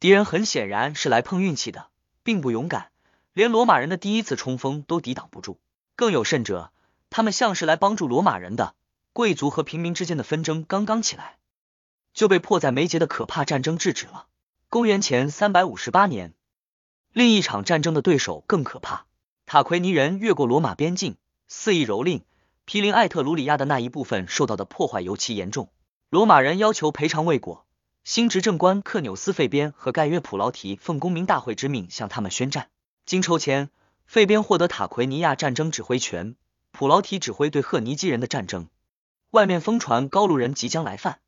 [0.00, 1.88] 敌人很显然是来碰运气的，
[2.22, 2.90] 并不勇敢，
[3.34, 5.60] 连罗马人的第一次冲锋都抵挡不住。
[5.96, 6.72] 更有甚者，
[7.10, 8.74] 他们像是来帮助罗马人的。
[9.12, 11.36] 贵族和平民之间的纷争刚刚起来，
[12.14, 14.28] 就被迫在眉睫的可怕战争制止了。
[14.70, 16.32] 公元前三百五十八年，
[17.12, 19.04] 另一场战争的对手更可怕。
[19.44, 22.22] 塔奎尼人越过罗马边境，肆意蹂躏
[22.66, 25.68] 毗邻艾特鲁里亚的那一部分，受到的破坏尤其严重。
[26.08, 27.66] 罗马人要求赔偿未果，
[28.04, 32.70] 新执政官克纽斯费边和盖约普劳提奉公民大会之命向他们宣战。
[33.04, 33.68] 经抽签，
[34.06, 36.36] 费边获得塔奎尼亚战争指挥权，
[36.72, 38.68] 普劳提指挥对赫尼基人的战争。
[39.30, 41.18] 外面疯传高卢人即将来犯。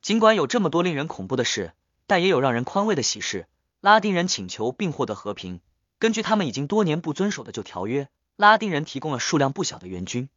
[0.00, 1.72] 尽管有这么多令人恐怖的事，
[2.06, 3.48] 但也有让人宽慰的喜事。
[3.80, 5.60] 拉丁人请求并获得和平。
[5.98, 10.28] 根据他们已经多年不遵守的旧条约，拉丁人提供了数量不小的援军。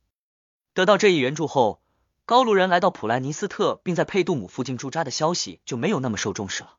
[0.76, 1.80] 得到这一援助后，
[2.26, 6.76] 高卢人来到普莱尼斯特，并在佩杜姆附近驻扎的消息就没有那么受重视了。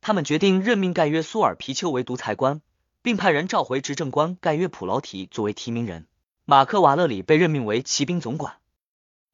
[0.00, 2.60] 他们决定任命盖约苏尔皮丘为独裁官，
[3.00, 6.08] 并派人召回执政官盖约普劳提作为提名人。
[6.44, 8.56] 马克瓦勒里被任命为骑兵总管。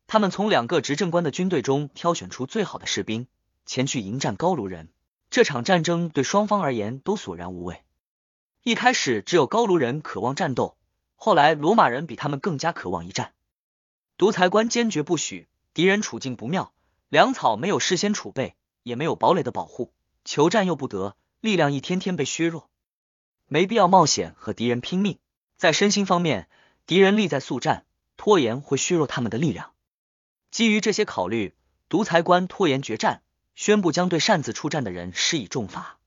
[0.07, 3.27] 他们从两个执政官的军队中挑选出最好的士兵，
[3.64, 4.90] 前去迎战高卢人。
[5.31, 7.83] 这场战争对双方而言都索然无味。
[8.62, 10.77] 一开始只有高卢人渴望战斗，
[11.16, 13.33] 后来罗马人比他们更加渴望一战。
[14.18, 16.72] 独裁官坚决不许，敌人处境不妙，
[17.09, 19.92] 粮草没有事先储备，也没有堡垒的保护，
[20.24, 22.68] 求战又不得，力量一天天被削弱，
[23.46, 25.20] 没必要冒险和敌人拼命。
[25.57, 26.48] 在身心方面，
[26.85, 29.72] 敌人力在速战，拖延会削弱他们的力量。
[30.50, 31.54] 基于这些考虑，
[31.88, 33.22] 独裁官拖延决战，
[33.54, 36.00] 宣布将对擅自出战的人施以重罚。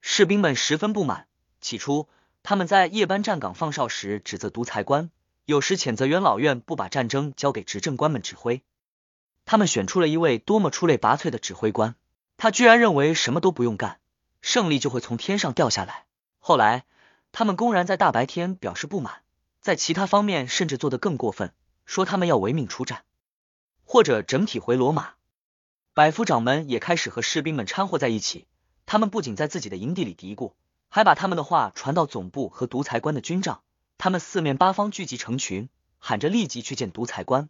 [0.00, 1.26] 士兵们十分不满。
[1.60, 2.08] 起初，
[2.44, 5.10] 他们在夜班站岗放哨时指责独裁官，
[5.44, 8.62] 有时谴责元老院不把战争交给执政官们指挥。
[9.44, 11.96] 他们选出了一位多么出类拔萃的指挥官，
[12.36, 13.98] 他居然认为什么都不用干，
[14.40, 16.06] 胜利就会从天上掉下来。
[16.38, 16.84] 后来，
[17.32, 19.22] 他们公然在大白天表示不满，
[19.60, 21.52] 在其他方面甚至做得更过分，
[21.86, 23.04] 说他们要违命出战。
[23.84, 25.14] 或者整体回罗马，
[25.92, 28.46] 百夫长们也开始和士兵们掺和在一起。
[28.86, 30.52] 他们不仅在自己的营地里嘀咕，
[30.88, 33.62] 还把他们的话传到总部和独裁官的军帐。
[34.02, 35.68] 他们四面八方聚集成群，
[36.00, 37.48] 喊着立即去见独裁官。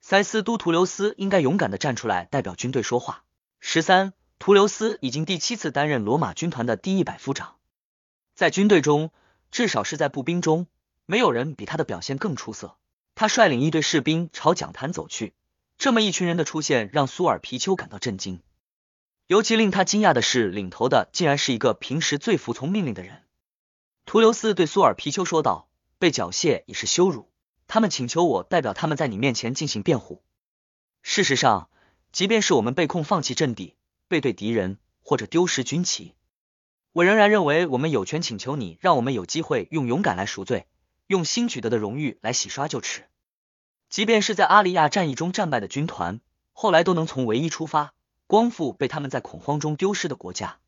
[0.00, 3.22] 塞斯都图留斯应该勇敢的站出来代表军队说话。
[3.60, 7.54] 十三，图留斯已经第七次担任罗马军团的第一百夫长，
[8.34, 9.12] 在军队中，
[9.52, 10.66] 至少是在步兵中，
[11.06, 12.76] 没有人比他的表现更出色。
[13.14, 15.34] 他率领一队士兵朝讲坛走去。
[15.78, 18.42] 这么一群人的出现让苏尔皮丘感到震惊，
[19.28, 23.22] 尤其令他惊讶的是，领头的竟然是一个平时最服从命令的人。
[24.10, 25.68] 图留斯对苏尔皮丘说道
[26.00, 27.30] ：“被缴械已是羞辱，
[27.68, 30.20] 他们请求我代表他们在你面前进行辩护。
[31.00, 31.70] 事实上，
[32.10, 33.76] 即便是我们被控放弃阵地、
[34.08, 36.16] 背对敌人或者丢失军旗，
[36.90, 40.66] 我仍然认为我们有权请求你，让我们有机会用勇敢来赎罪，
[41.06, 43.04] 用新取得的荣誉来洗刷旧耻。”
[43.88, 46.20] 即便是在阿利亚战役中战败的军团，
[46.52, 47.94] 后来都能从唯一出发，
[48.26, 50.58] 光复被他们在恐慌中丢失的国家。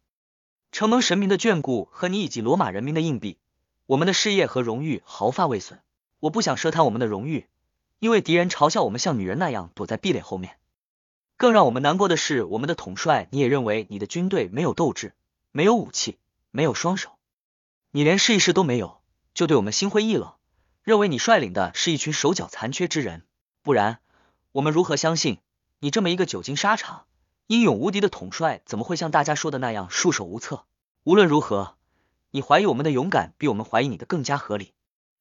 [0.73, 3.37] 承蒙神明的眷顾和你以及罗马人民的硬币，
[3.85, 5.79] 我们的事业和荣誉毫发未损。
[6.19, 7.47] 我不想奢谈我们的荣誉，
[7.99, 10.57] 因为敌人嘲笑我们像女人那样躲在壁垒后面。
[11.37, 15.13] 更让我们难过的是，我们的统帅你也认为你的军队没有斗志，
[15.51, 16.17] 没有武器，
[16.51, 17.11] 没有双手，
[17.91, 19.03] 你连试一试都没有，
[19.35, 20.33] 就对我们心灰意冷。
[20.85, 23.25] 认为你率领的是一群手脚残缺之人，
[23.63, 23.99] 不然
[24.53, 25.39] 我们如何相信
[25.81, 27.05] 你这么一个久经沙场、
[27.47, 30.65] 英勇无敌的统帅，怎么会像大家说的那样束手无策？
[31.05, 31.77] 无论如何，
[32.31, 34.73] 你怀疑我们的勇敢，比我们怀疑你的更加合理。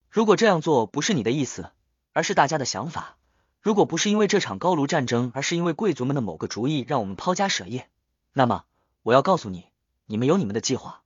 [0.10, 1.72] 如果这样做不是你的意思，
[2.14, 3.18] 而是大家的想法，
[3.62, 7.90] 如果不是因为这场高卢战争，而是因为贵族们的某个主意让我们抛家舍业，
[8.34, 8.66] 那么
[9.04, 9.66] 我要告诉你，
[10.06, 11.02] 你们有你们的计划，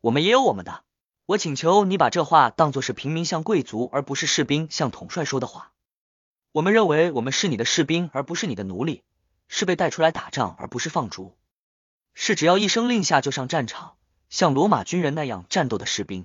[0.00, 0.82] 我们也有我们的。
[1.26, 5.72] 我请求你把这话当作是平民向贵族，而不是士兵向统帅说的话。
[6.50, 9.02] 我们认为我们是你的士兵，而不是你的奴隶，
[9.54, 11.36] 是被带出来打仗，而不是放逐，
[12.14, 13.96] 是只要一声令下就上战场，
[14.30, 16.24] 像罗马军人那样战斗的士兵，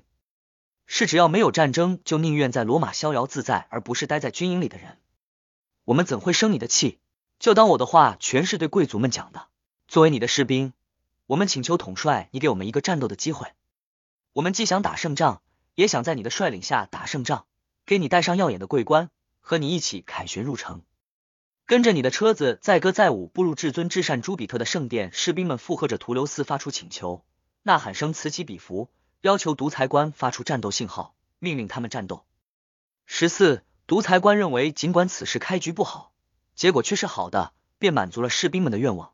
[0.86, 4.98] 是只要没有战争就宁愿在罗马逍遥自在，而不是待在军营里的人。
[5.84, 7.00] 我们怎会生你的气？
[7.38, 9.48] 就当我的话全是对贵族们讲的。
[9.90, 10.72] 作为你的士兵，
[11.26, 13.52] 我们请求统帅，你给我们一个战斗的机会。
[14.32, 15.42] 我们既想打胜仗，
[15.76, 17.46] 也想在你的率领下打胜仗，
[17.86, 19.10] 给你戴上耀眼的桂冠，
[19.42, 20.82] 和你一起凯旋入城，
[21.68, 25.12] 跟着你的车子载歌载舞步入至尊至善朱比特的圣殿。
[25.12, 27.26] 士兵们附和着图留斯发出请求，
[27.64, 32.24] 呐喊声此起彼伏，要求独裁官发出战斗信号，命令他们战斗。
[33.06, 36.14] 十四，独裁官认为，尽管此事开局不好，
[36.56, 39.12] 结果却是好的，便满足了士兵们的愿望。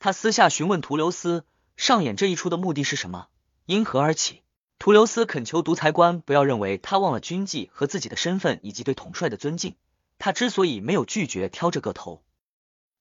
[0.00, 1.44] 他私下询问图留斯，
[1.76, 3.28] 上演这一出的目的是什么？
[3.66, 4.42] 因何而起？
[4.80, 9.76] 图留斯恳求独裁官不要认为他忘了军纪和自己的身份以及对统帅的尊敬。
[10.20, 12.22] 他之所以没有拒绝挑这个头，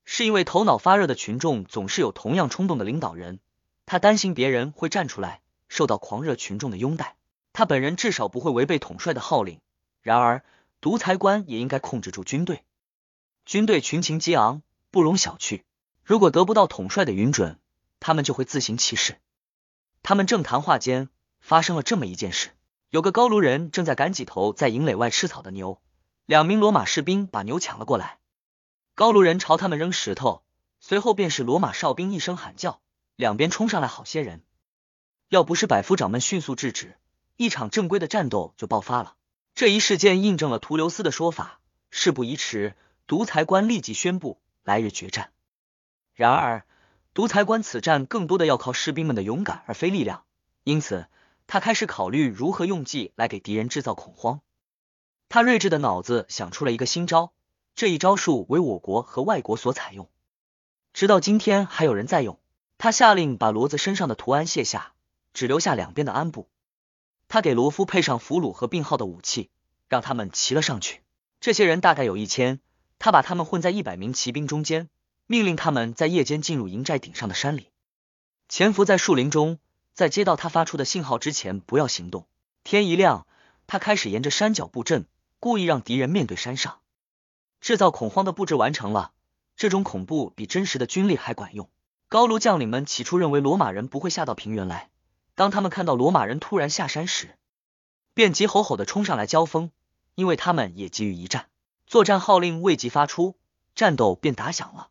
[0.06, 3.40] 是因为头脑发热的群众总是有同样冲动的领导人，
[3.86, 7.16] 他担心别人会站出来，受到狂热群众的拥戴。
[7.54, 9.60] 他本人至少不会违背统帅的号令。
[10.02, 10.44] 然而，
[10.82, 12.64] 独裁官也应该控制住军队。
[13.46, 15.62] 军队群情激昂，不容小觑。
[16.04, 17.60] 如果得不到统帅的允准，
[18.00, 19.20] 他们就会自行其事。
[20.02, 21.10] 他们正谈话间。
[21.42, 22.50] 发生了这么一件事，
[22.90, 25.82] 有个高卢人正在赶几头在营垒外吃草的牛，
[26.30, 28.20] 两名罗马士兵把牛抢了过来，
[28.94, 30.44] 高卢人朝他们扔石头，
[30.80, 32.82] 随后便是罗马哨兵一声喊叫，
[33.16, 34.44] 两边冲上来好些人，
[35.30, 37.00] 要不是百夫长们迅速制止，
[37.36, 39.16] 一场正规的战斗就爆发了。
[39.56, 42.76] 这一事件印证了图留斯的说法，事不宜迟，
[43.08, 45.32] 独裁官立即宣布来日决战。
[46.14, 46.64] 然而，
[47.16, 50.26] 独裁官此战更多的要靠士兵们的勇敢而非力量，
[50.64, 51.08] 因此。
[51.48, 54.42] 他开始考虑如何用计来给敌人制造恐慌。
[55.30, 57.32] 他睿智的脑子想出了一个新招，
[57.76, 60.10] 这一招数为我国和外国所采用，
[60.92, 62.40] 直到今天还有人在用。
[62.80, 64.94] 他下令把骡子身上的图案卸下，
[65.34, 66.50] 只留下两边的鞍部。
[67.28, 69.52] 他给罗夫配上俘虏和病号的武器，
[69.88, 71.02] 让他们骑了上去。
[71.40, 72.60] 这些人大概有一千，
[72.98, 74.90] 他把他们混在一百名骑兵中间，
[75.28, 77.68] 命令他们在夜间进入营寨顶上的山里，
[78.48, 79.60] 潜伏在树林中。
[79.94, 82.26] 在接到他发出的信号之前，不要行动。
[82.64, 83.28] 天一亮，
[83.68, 85.06] 他开始沿着山脚布阵，
[85.40, 86.80] 故意让敌人面对山上，
[87.62, 89.14] 制造恐慌的布置完成了。
[89.56, 91.70] 这种恐怖比真实的军力还管用。
[92.08, 94.90] 高卢将领们起初认为罗马人不会下到平原来，
[95.36, 97.38] 当他们看到罗马人突然下山时，
[98.14, 99.72] 便急吼吼的冲上来交锋，
[100.16, 101.48] 因为他们也急于一战。
[101.88, 103.36] 作战号令未及发出，
[103.76, 104.90] 战斗便打响了。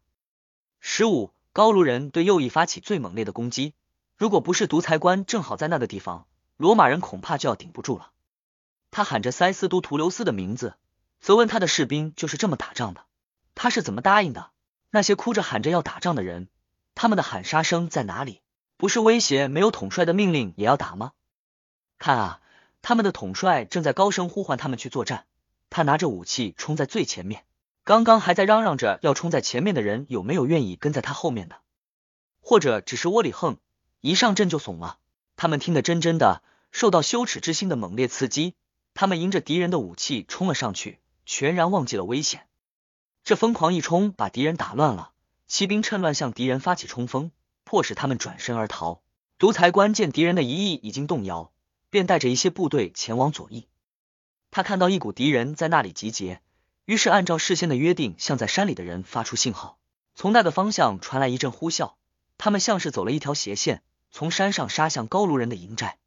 [0.81, 3.75] 十五，高卢人对右翼发起最猛烈的攻击。
[4.17, 8.13] 如果不是独裁官正好在那个地方，罗马人恐怕就要顶不住了。
[8.91, 10.75] 他喊着塞斯都图留斯的名字，
[11.21, 13.05] 责问他的士兵就是这么打仗的。
[13.55, 14.51] 他是怎么答应的？
[14.91, 16.49] 那些哭着喊着要打仗的人，
[16.95, 18.41] 他们的喊杀声在哪里？
[18.77, 21.13] 不是威胁没有统帅的命令也要打吗？
[21.99, 22.41] 看啊，
[22.81, 25.27] 他们的统帅正在高声呼唤他们去作战。
[25.69, 27.45] 他拿着武器冲在最前面。
[27.85, 31.57] 刚刚还在嚷嚷着要冲在前面的人，有没有愿意跟在他后面的？
[32.41, 33.59] 或者只是窝里横？
[34.01, 34.99] 一上阵就怂了，
[35.37, 38.55] 他们听得真真的，受到羞耻之心的猛烈刺激，
[39.01, 42.49] 他们迎着敌人的武器冲了上去，全然忘记了危险。
[43.23, 45.13] 这疯狂一冲，把敌人打乱了，
[45.47, 47.31] 骑兵趁乱向敌人发起冲锋，
[47.63, 49.01] 迫使他们转身而逃。
[49.39, 51.53] 独裁官见敌人的一翼已经动摇，
[51.91, 53.69] 便带着一些部队前往左翼。
[54.51, 56.43] 他看到一股敌人在那里集结，
[56.85, 59.79] 于是按照事先的约定，向在山里的人发出信号。
[60.17, 61.93] 从那个方向传来一阵呼啸，
[62.37, 63.81] 他们像是走了一条斜线。
[64.11, 65.99] 从山上杀向高卢人的营寨，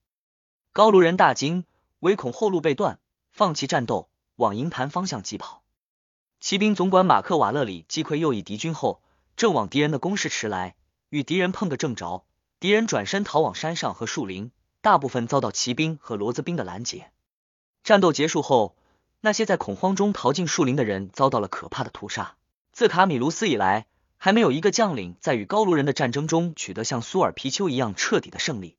[0.73, 1.63] 高卢人大惊，
[2.01, 2.99] 唯恐后路被断，
[3.31, 5.63] 放弃战斗，往营盘方向疾跑。
[6.39, 9.01] 骑兵总管马克瓦勒里击溃右翼敌军后，
[9.35, 10.75] 正往敌人的攻势驰来，
[11.09, 12.25] 与敌人碰个正着。
[12.59, 17.11] 敌人转身逃往山上和树林，大部分遭到骑兵和骡子兵的拦截。
[17.83, 18.75] 战斗结束后，
[19.21, 22.35] 那些在恐慌中逃进树林的人遭到了可怕的屠杀。
[22.71, 23.87] 自卡米卢斯以来。
[24.23, 28.77] 还没有一个将领在与高卢人的战争中取得像苏尔皮丘一样彻底的胜利。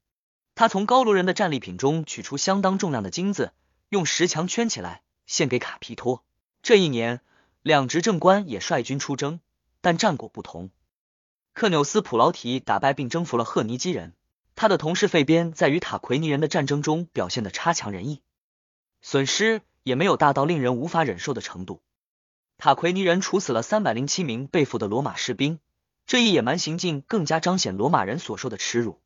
[0.63, 3.53] 他从高卢人的战利品中取出相当重量的金子，
[3.89, 6.23] 用石墙圈起来，献给卡皮托。
[6.63, 7.21] 这一年，
[7.63, 9.41] 两执政官也率军出征，
[9.81, 10.71] 但战果不同。
[11.53, 14.15] 克纽斯普劳提打败并征服了赫尼基人，
[14.55, 18.23] 他的同事费边在与塔奎尼人的战争中表现的差强人意，
[19.01, 21.83] 损失也没有大到令人无法忍受的程度。
[22.59, 25.59] 塔奎尼人处死了三百零七名被俘的罗马士兵，
[26.07, 29.02] 这一野蛮行径更加彰显罗马人所受的耻辱。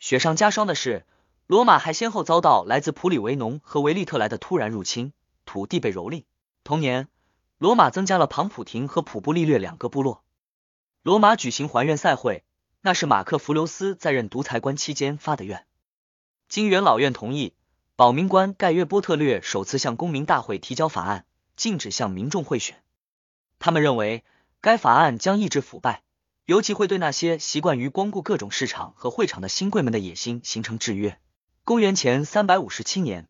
[0.00, 1.04] 雪上加霜的是，
[1.46, 5.12] 罗马还先后遭到来自普里维农和维利特莱的突然入侵，
[5.44, 6.24] 土地被蹂躏。
[6.64, 7.08] 同年，
[7.58, 10.24] 罗马增加了庞普廷和普布利略两个部落。
[11.02, 12.44] 罗马举行还愿赛会，
[12.80, 15.66] 那是马克弗留斯在任独裁官期间发的愿。
[16.48, 17.52] 经元老院同意，
[17.94, 21.26] 保民官盖约波特略首次向公民大会提交法案。
[21.56, 22.82] 禁止向民众贿选，
[23.58, 24.24] 他们认为
[24.62, 26.02] 该法案将抑制腐败，
[26.50, 31.16] 尤其会对那些习惯于光顾各种市场和会场的新贵们的野心形成制约。
[31.64, 33.28] 公元前三百五十七年，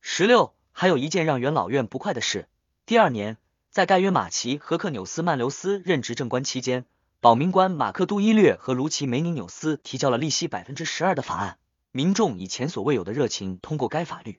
[0.00, 2.48] 十六，还有一件让元老院不快的事。
[2.84, 3.36] 第二年，
[3.72, 6.84] 在盖约马奇和克纽斯曼留斯任执政官期间，
[7.20, 11.58] 保民官马克杜伊略和卢奇梅尼纽斯提交了利息百分之十二的法案，
[11.90, 14.38] 民众以前所未有的热情通过该法律。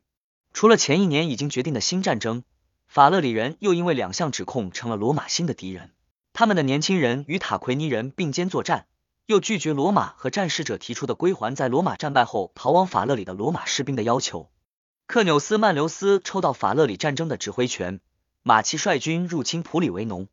[0.54, 2.46] 除了前一年已经决定的新战争。
[2.88, 5.92] 法勒里人又因为两项指控成了罗马新的敌人。
[6.40, 8.86] 他们的年轻人与塔奎尼人并肩作战，
[9.26, 14.52] 又拒绝罗马和战士者提出的归还在罗马战败后逃往法勒里的罗马士兵的要求。
[15.08, 18.02] 克纽斯曼留斯抽到法勒里战争的指挥权，
[18.44, 20.28] 马奇率军入侵普里维农。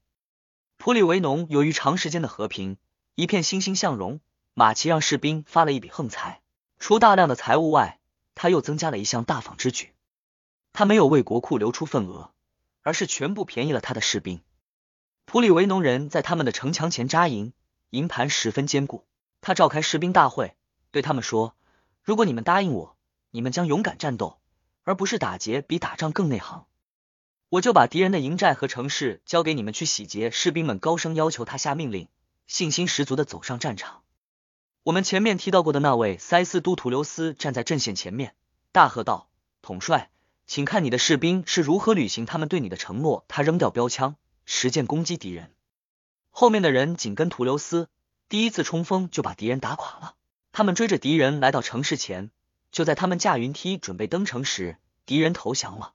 [0.77, 2.77] 普里维农由于长时间的和平，
[3.15, 4.21] 一片欣欣向荣，
[4.53, 6.43] 马奇让士兵发了一笔横财，
[6.79, 7.99] 除大量的财物外，
[8.35, 9.95] 他又增加了一项大方之举，
[10.75, 12.31] 他没有为国库留出份额，
[12.83, 14.43] 而是全部便宜了他的士兵。
[15.27, 17.53] 普里维农人在他们的城墙前扎营。
[17.91, 19.05] 营盘十分坚固，
[19.41, 20.57] 他召开士兵大会，
[20.91, 21.55] 对他们说
[22.03, 22.97] ：“如果你们答应我，
[23.31, 24.41] 你们将勇敢战斗，
[24.83, 26.67] 而不是打劫比打仗更内行，
[27.51, 32.09] 我就把敌人的营寨和城市交给你们去洗劫。”士兵们高声要求他下命令，
[32.49, 34.03] 信心十足的走上战场。
[34.83, 38.35] 我们前面提到过的那位塞斯都图留斯站在阵线前面，
[38.73, 39.29] 大喝道
[39.63, 40.11] ：“统帅，
[40.49, 45.53] 请看你的士兵是如何履行他们对你的承诺。”他扔掉标枪，实践攻击敌人。
[46.31, 47.89] 后面的人紧跟图留斯，
[48.29, 50.15] 第一次冲锋就把敌人打垮了。
[50.53, 52.31] 他们追着敌人来到城市前，
[52.73, 55.95] 就在他们架云梯准备登城时，敌人投降了。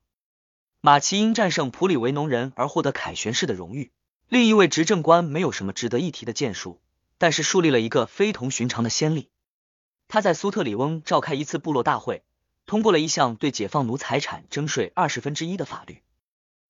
[0.82, 3.92] 马其因战胜普里维农人而获得凯旋式的荣誉。
[4.30, 6.80] 另一位执政官没有什么值得一提的建树，
[7.18, 9.30] 但是树立了一个非同寻常的先例。
[10.08, 12.24] 他在苏特里翁召开一次部落大会，
[12.66, 16.02] 通过了一项对解放奴财产征税二十分之一的法律。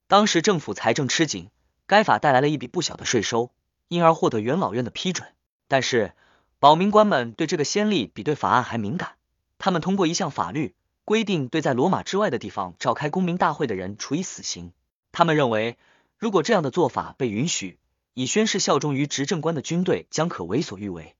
[0.07, 1.51] 当时政府财政吃紧，
[1.89, 3.51] 该法带来了一笔不小的税收。
[3.87, 5.27] 因而获得元老院的批准，
[5.67, 6.13] 但是
[6.59, 9.13] 保民官们对这个先例比对法案还敏感。
[9.57, 10.75] 他们通过一项法律
[11.05, 14.73] 规定，对在罗马之外的地方召开公民大会的人处以死刑。
[15.11, 15.79] 他们认为，
[16.19, 17.79] 如果这样的做法被允许，
[18.13, 21.15] 以宣誓效忠于执政官的军队将可为所欲为，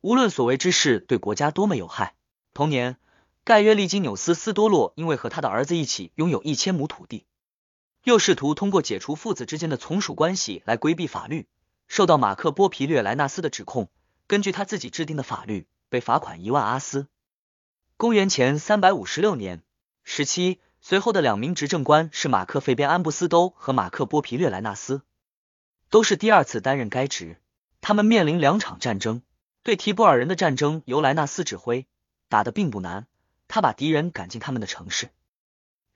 [0.00, 2.14] 无论所为之事对国家多么有害。
[2.54, 2.98] 同年，
[3.42, 7.26] 盖约利金纽斯斯多洛因为和他的儿子一起拥有一千亩土地，
[8.04, 11.46] 又试图通过解除父子之间的从属关系来规避法律。
[11.88, 13.90] 受到马克波皮略莱纳斯的指控，
[14.26, 17.06] 根据他自己制定的法律，被罚款一万阿斯。
[17.98, 19.62] 公元前三百五十六年，
[20.02, 25.02] 十七随后的两名执政官是马克费边安布斯都和马克波皮略莱纳斯，
[25.90, 27.36] 都是第二次担任该职。
[27.82, 29.22] 他们面临两场战争，
[29.62, 31.86] 对提布尔人的战争由莱纳斯指挥，
[32.28, 33.06] 打得并不难，
[33.48, 35.10] 他把敌人赶进他们的城市，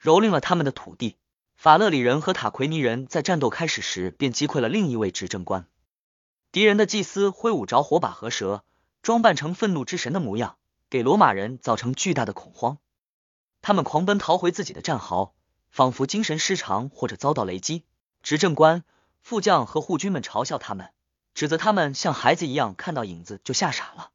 [0.02, 1.16] 蹂躏了他们的土地。
[1.56, 5.66] 法勒里人和塔奎尼人在战斗开始时便击溃了另一位执政官。
[6.52, 8.62] 敌人的祭司挥舞着火把和蛇，
[9.02, 10.56] 装扮成愤怒之神的模样，
[10.90, 12.78] 给罗马人造成巨大的恐慌。
[13.62, 15.34] 他们狂奔逃回自己的战壕，
[15.70, 17.84] 仿佛精神失常或者遭到雷击。
[18.22, 18.84] 执政官、
[19.22, 20.90] 副将和护军们嘲笑他们，
[21.34, 24.10] 指责他们像孩子一样看到影子就吓傻了。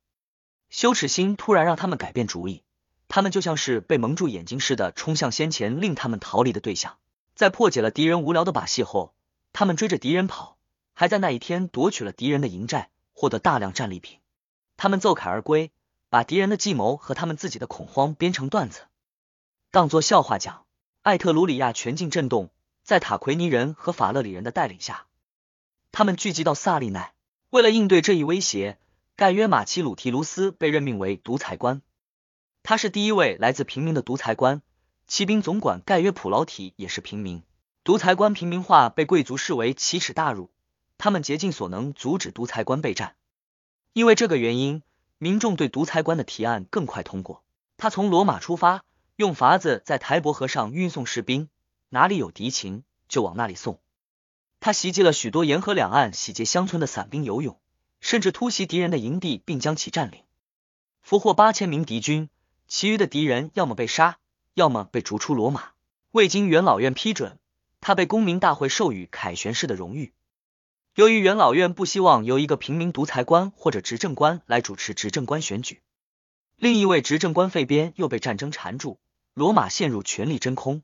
[0.69, 2.63] 羞耻心突然让他们改变主意，
[3.07, 6.97] 他们就像是被蒙住眼睛似的冲向先前令他们逃离的对象。
[7.41, 9.15] 在破解了敌人无聊的把戏后，
[9.51, 10.59] 他们追着敌人跑。
[10.93, 14.19] 还在那一天夺取了敌人的营寨，获得大量战利品。
[14.77, 15.71] 他们奏凯而归，
[16.11, 18.81] 把敌人的计谋和他们自己的恐慌编成段子，
[19.71, 20.65] 当作笑话讲。
[21.01, 22.51] 艾特鲁里亚全境震动，
[22.83, 25.07] 在塔奎尼人和法勒里人的带领下，
[25.91, 27.15] 他们聚集到萨利奈。
[27.49, 28.77] 为了应对这一威胁，
[29.15, 31.81] 盖约马奇鲁提卢斯被任命为独裁官。
[32.61, 34.61] 他是第一位来自平民的独裁官。
[35.11, 37.43] 骑兵总管盖约普劳提也是平民。
[37.83, 40.49] 独裁官平民化被贵族视为奇耻大辱。
[40.97, 43.17] 他们竭尽所能阻止独裁官备战，
[43.91, 44.83] 因为这个原因，
[45.17, 47.43] 民众对独裁官的提案更快通过。
[47.75, 48.85] 他从罗马出发，
[49.17, 51.49] 用筏子在台伯河上运送士兵，
[51.89, 53.81] 哪里有敌情就往那里送。
[54.61, 57.59] 他袭击了许多沿河两岸洗劫乡村的散兵游勇，
[57.99, 60.23] 甚至突袭敌人的营地并将其占领，
[61.01, 62.29] 俘获八千名敌军。
[62.69, 64.17] 其余的敌人要么被杀，
[64.53, 65.69] 要么被逐出罗马。
[66.11, 67.39] 未经元老院批准，
[67.79, 70.13] 他被公民大会授予凯旋式的荣誉。
[70.95, 75.81] 由于元老院不希望由一个平民独裁官或者执政官来主持执政官选举，
[76.57, 78.99] 另一位执政官费边又被战争缠住，
[79.33, 80.81] 罗马陷入权力真空。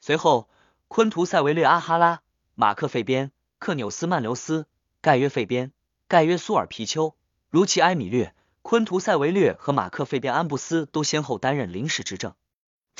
[0.00, 0.48] 随后，
[0.88, 2.22] 昆图塞维略阿哈拉、
[2.56, 3.30] 马克费边、
[3.60, 4.66] 克纽斯曼留斯、
[5.00, 5.70] 盖约费边、
[6.08, 7.14] 盖约苏尔皮丘、
[7.50, 12.34] 如奇埃米略、昆图塞维略和马克费边安布斯都先后担任临时执政。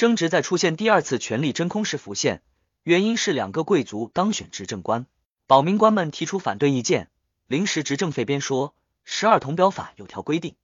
[0.01, 2.41] 争执在出现第二次权力真空时浮现，
[2.85, 5.05] 原因是两个贵族当选执政官。
[5.47, 7.11] 保民官们提出反对意见。
[7.47, 8.75] 临时执政费边说
[9.05, 10.57] ：“十二铜表法有条规定，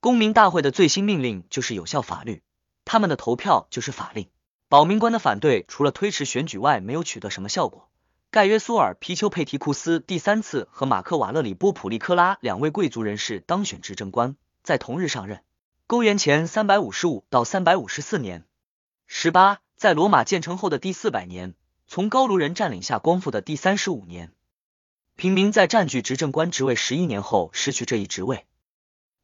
[0.00, 2.42] 公民大会的最新命令就是有效法律，
[2.84, 4.28] 他们的投票就是法令。”
[4.68, 7.88] 保民官的反对除了推迟选举外，没有取得什么效果。
[8.30, 15.40] 盖约苏尔皮丘佩提库斯第三次和马克瓦勒里波普利科拉两位贵族人士当选执政官，在同日上任。
[15.86, 18.44] 公元前三百五十五到三百五十四年，
[19.10, 21.54] 十八，在罗马建成后的第四百年。
[21.86, 24.34] 从高卢人占领下光复的第三十五年，
[25.16, 28.46] 平民在占据执政官职位十一年后失去这一职位。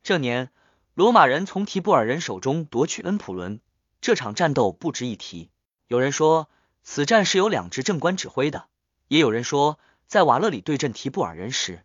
[0.02, 0.50] 这年，
[0.94, 3.60] 罗马人从提布尔人手中夺取恩普伦，
[4.00, 5.50] 这场战斗不值一提。
[5.86, 6.48] 有人说，
[6.82, 8.68] 此战是由两执政官指挥的；
[9.08, 11.84] 也有人说，在瓦勒里对阵提布尔人时，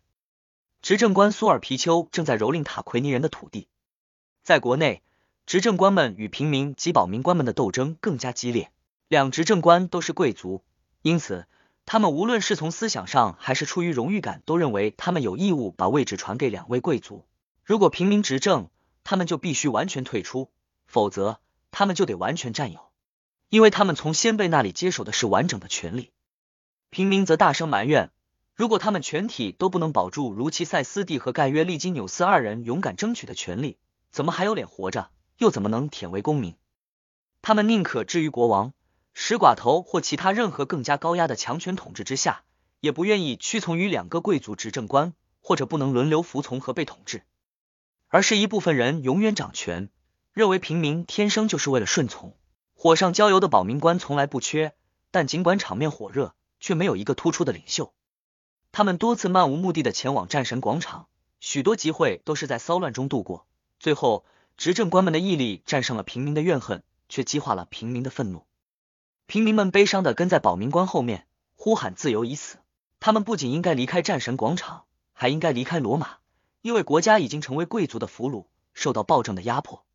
[0.82, 3.68] 执政官苏尔皮丘正在蹂躏塔奎尼人的土地。
[4.42, 5.04] 在国内，
[5.50, 8.72] 执政官们与平民及保民官们的斗争更加激烈。
[9.08, 10.64] 两执政官都是贵族，
[11.02, 11.48] 因此。
[11.88, 17.26] 他们无论是从思想上还是出于荣誉感，都认为他们有义务把位置传给两位贵族。
[17.64, 18.70] 如果平民执政，
[19.04, 20.52] 他们就必须完全退出，
[20.86, 21.40] 否则
[21.72, 22.82] 他们就得完全占有，
[23.50, 26.12] 因为他们从先辈那里接手的是完整的权利。
[26.92, 28.12] 平民则大声埋怨，
[28.54, 33.80] 如果他们全体都不能保住如其塞斯蒂和盖约利金纽斯二人勇敢争取的权利，
[34.12, 35.10] 怎么还有脸活着？
[35.40, 36.56] 又怎么能舔为公民？
[37.42, 38.74] 他们宁可置于国王。
[39.22, 42.44] 使寡头或其他任何更加高压的强权统治之下，
[42.80, 47.24] 也不愿意屈从于两个贵族执政官，或者不能轮流服从和被统治，
[48.08, 49.90] 而是一部分人永远掌权，
[50.32, 52.38] 认为平民天生就是为了顺从。
[52.76, 54.74] 火上浇油的保民官从来不缺，
[55.12, 57.92] 但尽管场面火热，却没有一个突出的领袖。
[58.72, 61.08] 他们多次漫无目的的前往战神广场，
[61.42, 63.48] 许多集会都是在骚乱中度过。
[63.80, 64.24] 最后，
[64.60, 68.46] 执政官们的毅力战胜了平民的怨恨，却激化了平民的愤怒。
[69.26, 72.58] 平民们悲伤的跟在保民官后面，呼喊自由已死。
[73.00, 74.84] 他们不仅应该离开战神广场，
[75.14, 76.18] 还应该离开罗马，
[76.62, 79.86] 因为国家已经成为贵族的俘虏，受到暴政的压迫。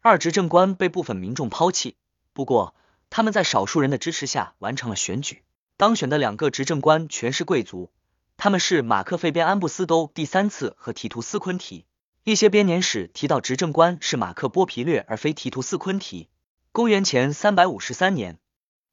[0.00, 1.94] 二执政官被部分民众抛弃，
[2.32, 2.74] 不过
[3.08, 5.44] 他们在少数人的支持下完成了选举。
[5.76, 7.92] 当选的两个执政官全是贵族，
[8.36, 11.84] 他们是马克费边安布斯都第三次和提图斯昆提。
[12.24, 16.28] 一些编年史提到执政官是马克波皮略而非提图斯昆提。
[16.70, 18.38] 公元前三百五十三年。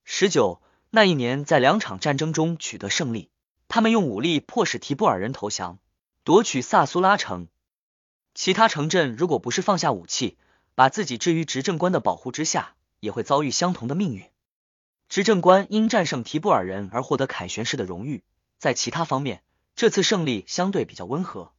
[0.04, 3.30] 十九那一年，在两场战争中取得胜利，
[3.68, 5.78] 他们用武力迫使提布尔人投降，
[6.24, 7.48] 夺取萨苏拉城。
[8.34, 10.40] 其他城镇如果不是放下武器，
[10.74, 14.26] 把自己置于执政官的保护之下，也会遭遇相同的命运。
[15.08, 18.24] 执政官因战胜提布尔人而获得凯旋式的荣誉。
[18.58, 19.44] 在其他方面，
[19.76, 21.52] 这次胜利相对比较温和。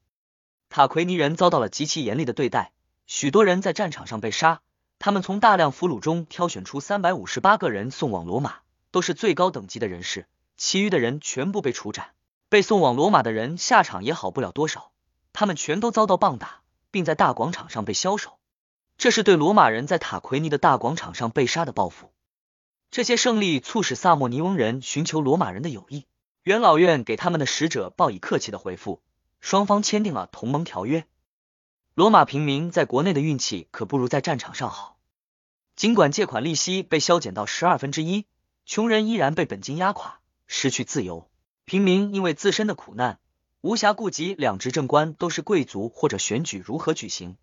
[0.71, 2.71] 塔奎尼人遭到了极其严厉的对待，
[3.09, 4.61] 许多人在战场上被杀。
[5.01, 8.59] 他们从大量俘虏中挑选出三百五十八个人送往罗马，
[8.93, 12.11] 都是最高等级的人士，其余的人全部被处斩。
[12.49, 14.93] 被送往罗马的人下场也好不了多少，
[15.33, 16.61] 他们全都遭到棒打，
[16.93, 18.39] 并在大广场上被枭首。
[18.97, 22.13] 这是对罗马人在塔奎尼的大广场上被杀的报复。
[22.93, 26.07] 这些胜利促使萨莫尼翁人寻求罗马人的友谊，
[26.45, 29.01] 元老院给他们的使者报以客气的回复，
[29.41, 31.07] 双方签订了同盟条约。
[31.95, 34.99] 罗马平民在国内的运气可不如在战场上好。
[35.77, 38.27] 尽管借款利息被削减到十二分之一，
[38.67, 41.29] 穷人依然被本金压垮，失去自由。
[41.65, 43.19] 平民因为自身的苦难，
[43.61, 47.37] 无暇顾及两执政官都是贵族或者选举如何举行。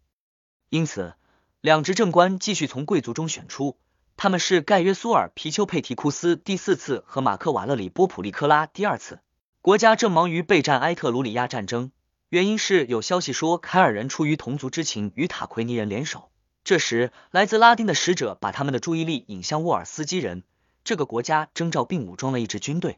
[0.69, 1.15] 因此，
[1.61, 3.77] 两执政官继续从贵族中选出，
[4.17, 9.19] 他们是盖约苏尔皮丘佩提库斯第四次和马克瓦勒里波普利科拉第二次。
[9.67, 11.91] 国家正忙于备战埃特鲁里亚战争。
[12.29, 16.31] 原因是有消息说，凯尔人出于同族之情与塔奎尼人联手。
[16.63, 20.43] 这时，来自拉丁的使者把他们的注意力引向沃尔斯基人。
[20.85, 22.97] 这个国家征召并武装了一支军队，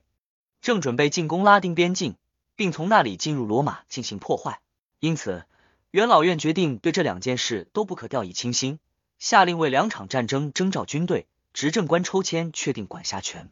[0.61, 2.17] 正准备进攻拉丁边境，
[2.55, 4.61] 并从那里进入罗马进行破坏。
[4.99, 5.45] 因此，
[5.89, 8.77] 元老院决定对这两件事都不可掉以轻心，
[9.17, 13.49] 下令为两场战争征召军队，执政官抽签确定管辖权。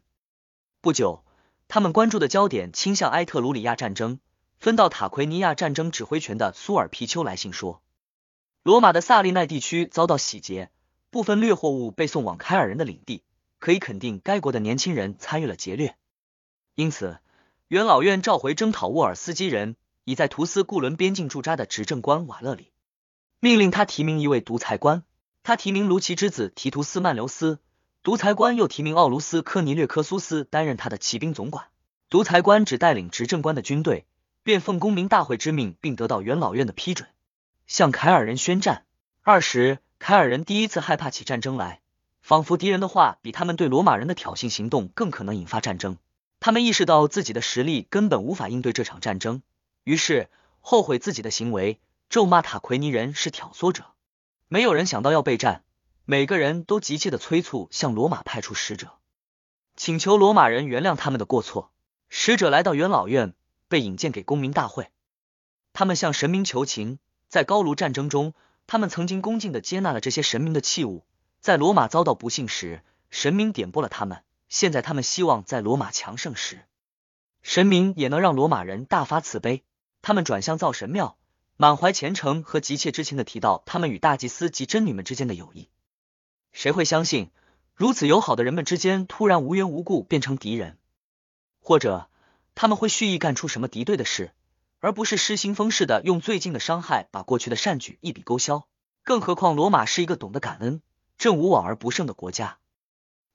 [0.81, 1.23] 不久，
[1.67, 4.19] 他们关注的焦点倾向埃特鲁里亚战争。
[4.59, 7.83] 分到塔奎尼亚战争指挥权的苏尔皮丘来信说，
[8.63, 10.71] 罗马的萨利奈地区遭到洗劫，
[11.11, 13.21] 部分掠货物被送往凯尔人的领地，
[13.59, 15.95] 可以肯定该国的年轻人参与了劫掠。
[16.73, 17.19] 因此，
[17.67, 22.71] 元老院召回征讨沃尔斯基人，已在图斯固伦边境驻扎的执政官瓦勒里，
[23.39, 25.03] 命令他提名一位独裁官。
[25.43, 27.59] 他提名卢奇之子提图斯曼留斯，
[28.07, 31.65] 独裁官又提名奥卢斯科尼略科苏斯担任他的骑兵总管。
[32.09, 34.05] 独裁官只带领执政官的军队。
[34.43, 37.09] 便奉公民大会之命，并得到元老院的批准，
[37.65, 38.85] 向凯尔人宣战。
[39.23, 41.81] 二十，凯尔人第一次害怕起战争来，
[42.21, 45.97] 仿佛敌人的话比他们对罗马人的挑衅行动更可能引发战争。
[46.39, 49.41] 他们意识到自己的实力根本无法应对这场战争，
[49.83, 50.29] 于是
[50.61, 53.83] 后悔自己的行为，咒骂塔奎尼人是挑唆者。
[54.47, 55.65] 没有人想到要备战，
[56.09, 58.93] 每个人都急切的催促向罗马派出使者，
[59.75, 61.69] 请求罗马人原谅他们的过错。
[62.07, 63.33] 使者来到元老院。
[63.69, 64.89] 被引荐给公民大会，
[65.73, 66.99] 他们向神明求情。
[67.27, 68.33] 在高卢战争中，
[68.65, 71.03] 他们曾经恭敬的接纳了这些神明的器物。
[71.41, 74.23] 在罗马遭到不幸时，神明点拨了他们。
[74.47, 76.61] 现在他们希望在罗马强盛时，
[77.41, 79.65] 神明也能让罗马人大发慈悲。
[80.01, 81.17] 他们转向造神庙，
[81.57, 85.67] 满怀虔诚和急切之情的提到他们与大祭司及真女们之间的友谊。
[86.57, 87.29] 谁会相信
[87.75, 90.79] 如此友好的人们之间突然无缘无故变成敌人？
[91.59, 92.09] 或者
[92.55, 94.31] 他们会蓄意干出什么敌对的事，
[94.79, 98.67] 而不是失心疯似的用最近的伤害把过去的善举一笔勾销？
[99.03, 100.81] 更何况罗马是一个懂得感恩、
[101.19, 102.57] 正无往而不胜的国家，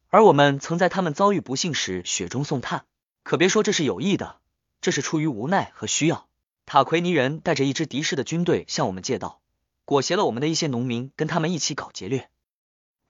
[0.09, 2.87] 而我们曾在他们遭遇不幸时雪中送炭。
[3.23, 4.41] 可别说这是有意的，
[4.81, 6.27] 这是出于无奈和需要。
[6.67, 9.41] 塔奎尼人带着一支敌视的军队向我们借道，
[9.85, 12.29] 裹挟了我们的一些农民跟他们一起搞劫掠。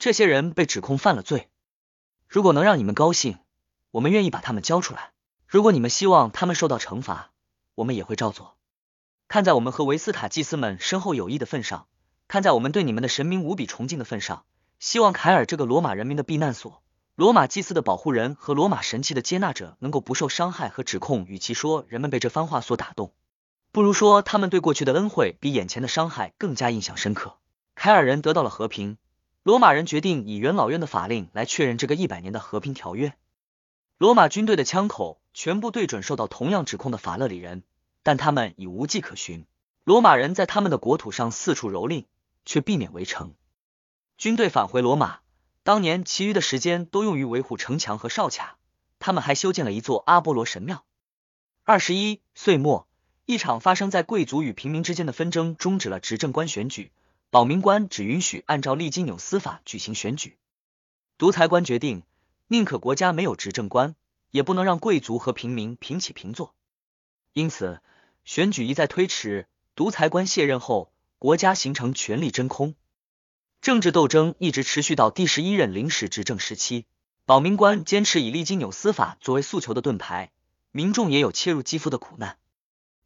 [0.02, 1.48] 这些人被指控犯了罪。
[2.26, 3.38] 如果能让你们高兴，
[3.92, 5.12] 我们愿意把他们交出来；
[5.46, 7.30] 如果你们希望他们受到惩罚，
[7.76, 8.56] 我们也会照做。
[9.28, 11.86] 看在我们和维斯塔祭司们深厚友谊的份上，
[12.26, 14.44] 看在我们对你们的神明无比崇敬的份上，
[14.80, 16.82] 希望凯尔这个罗马人民的避难所。
[17.14, 21.26] 罗马祭司的保护人和罗马神器的接纳者能够不受伤害和指控。
[21.28, 23.14] 与其说人们被这番话所打动，
[23.70, 27.36] 不如说他们对过去的恩惠比眼前的伤害更加印象深刻。
[27.76, 28.98] 凯尔人得到了和平，
[29.42, 33.14] 罗马人决定以元老院的法令来确认这个一百年的和平条约。
[33.98, 37.64] 罗马军队的枪口全部对准受到同样指控的法勒里人，
[38.04, 39.44] 但他们已无迹可寻。
[39.82, 42.04] 罗马人在他们的国土上四处蹂躏，
[42.44, 43.34] 却避免围城。
[44.16, 45.18] 军队返回罗马。
[45.64, 48.58] 当年其余的时间都用于维护城墙和哨卡，
[48.98, 50.84] 他们还修建了一座阿波罗神庙。
[51.64, 52.88] 二十一岁末，
[53.26, 56.90] 一场发生在贵族与平民之间的纷争终止了执政官选举，
[57.32, 60.36] 保民官只允许按照利金纽斯法举行选举。
[61.16, 62.02] 独裁官决定，
[62.46, 63.94] 宁可国家没有执政官，
[64.30, 66.54] 也不能让贵族和平民平起平坐。
[67.32, 67.80] 因此，
[68.26, 69.48] 选举一再推迟。
[69.74, 72.74] 独裁官卸任后，国家形成权力真空。
[73.62, 76.84] 政治斗争一直持续到第十一任临时执政时期，
[77.24, 80.30] 保民官坚持以利金纽斯法作为诉求的盾牌，
[80.70, 82.36] 民众也有切入肌肤的苦难，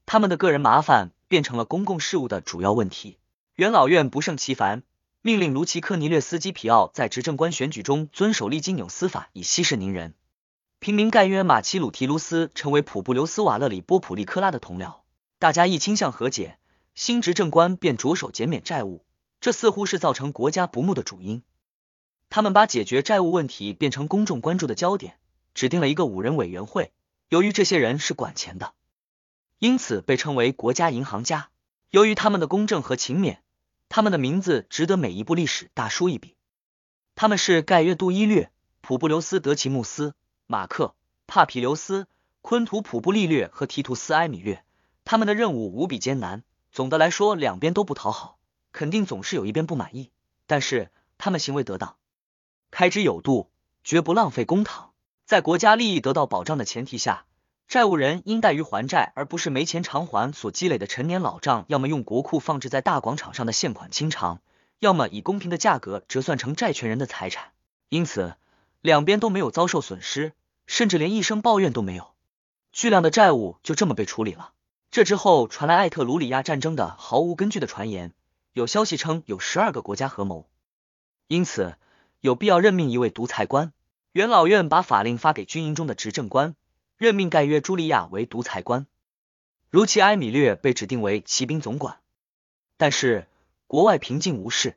[0.04, 3.18] 他们的个人麻烦变成了公共事务的主要问题。
[3.56, 4.82] 元老院不胜其烦，
[5.22, 10.12] 命令卢奇科尼略斯基皮奥在执政官选举中遵守利金纽司法，以息事宁人。
[10.78, 14.96] 平民盖约马奇鲁提卢斯成为普布留斯瓦勒里波普利科拉的同僚，
[15.38, 16.58] 大家一倾向和解，
[16.94, 19.06] 新执政官便着手减免债务。
[19.40, 21.42] 这似乎是造成国家不睦的主因。
[22.28, 25.16] 他们把解决债务问题变成公众关注的焦点，
[25.54, 26.92] 指定了一个五人委员会。
[27.30, 28.74] 由于这些人是管钱的，
[29.58, 31.48] 因此被称为国家银行家。
[31.90, 33.38] 由于他们的公正和勤勉，
[33.88, 36.36] 他们的名字值得每一部历史大书一笔。
[37.14, 40.14] 他们是盖约杜伊略、普布留斯德奇穆斯、
[40.46, 40.94] 马克、
[41.26, 42.06] 帕皮留斯、
[42.42, 44.64] 昆图普布利略和提图斯埃米略。
[45.04, 46.42] 他们的任务无比艰难。
[46.72, 48.38] 总的来说，两边都不讨好。
[48.72, 50.10] 肯定总是有一边不满意，
[50.46, 51.96] 但是他们行为得当，
[52.70, 53.50] 开支有度，
[53.82, 54.90] 绝不浪费公帑。
[55.24, 57.24] 在国家利益得到保障的前提下，
[57.68, 64.40] 债务人应怠于还债，而不是没钱偿还所积累的陈年老账，要么用国库放置在大广场上的现款清偿，
[64.78, 67.50] 要么以公平的价格折算成债权人的财产。
[67.88, 68.36] 因此，
[68.80, 70.32] 两边都没有遭受损失，
[70.66, 72.14] 甚至连一声抱怨都没有。
[72.72, 74.52] 巨量的债务就这么被处理了。
[74.92, 78.12] 这之后传来艾特鲁里亚战争的毫无根据的传言。
[78.52, 80.46] 有消息称有十二个国家合谋，
[81.26, 81.74] 因此
[82.20, 83.72] 有必要任命一位独裁官。
[84.12, 86.54] 元老院把法令发给军营中的执政官，
[86.96, 88.86] 任命盖约朱利亚为独裁官，
[89.70, 92.00] 如其埃米略被指定为骑兵总管。
[92.78, 93.26] 但是
[93.66, 94.76] 国外平静无事。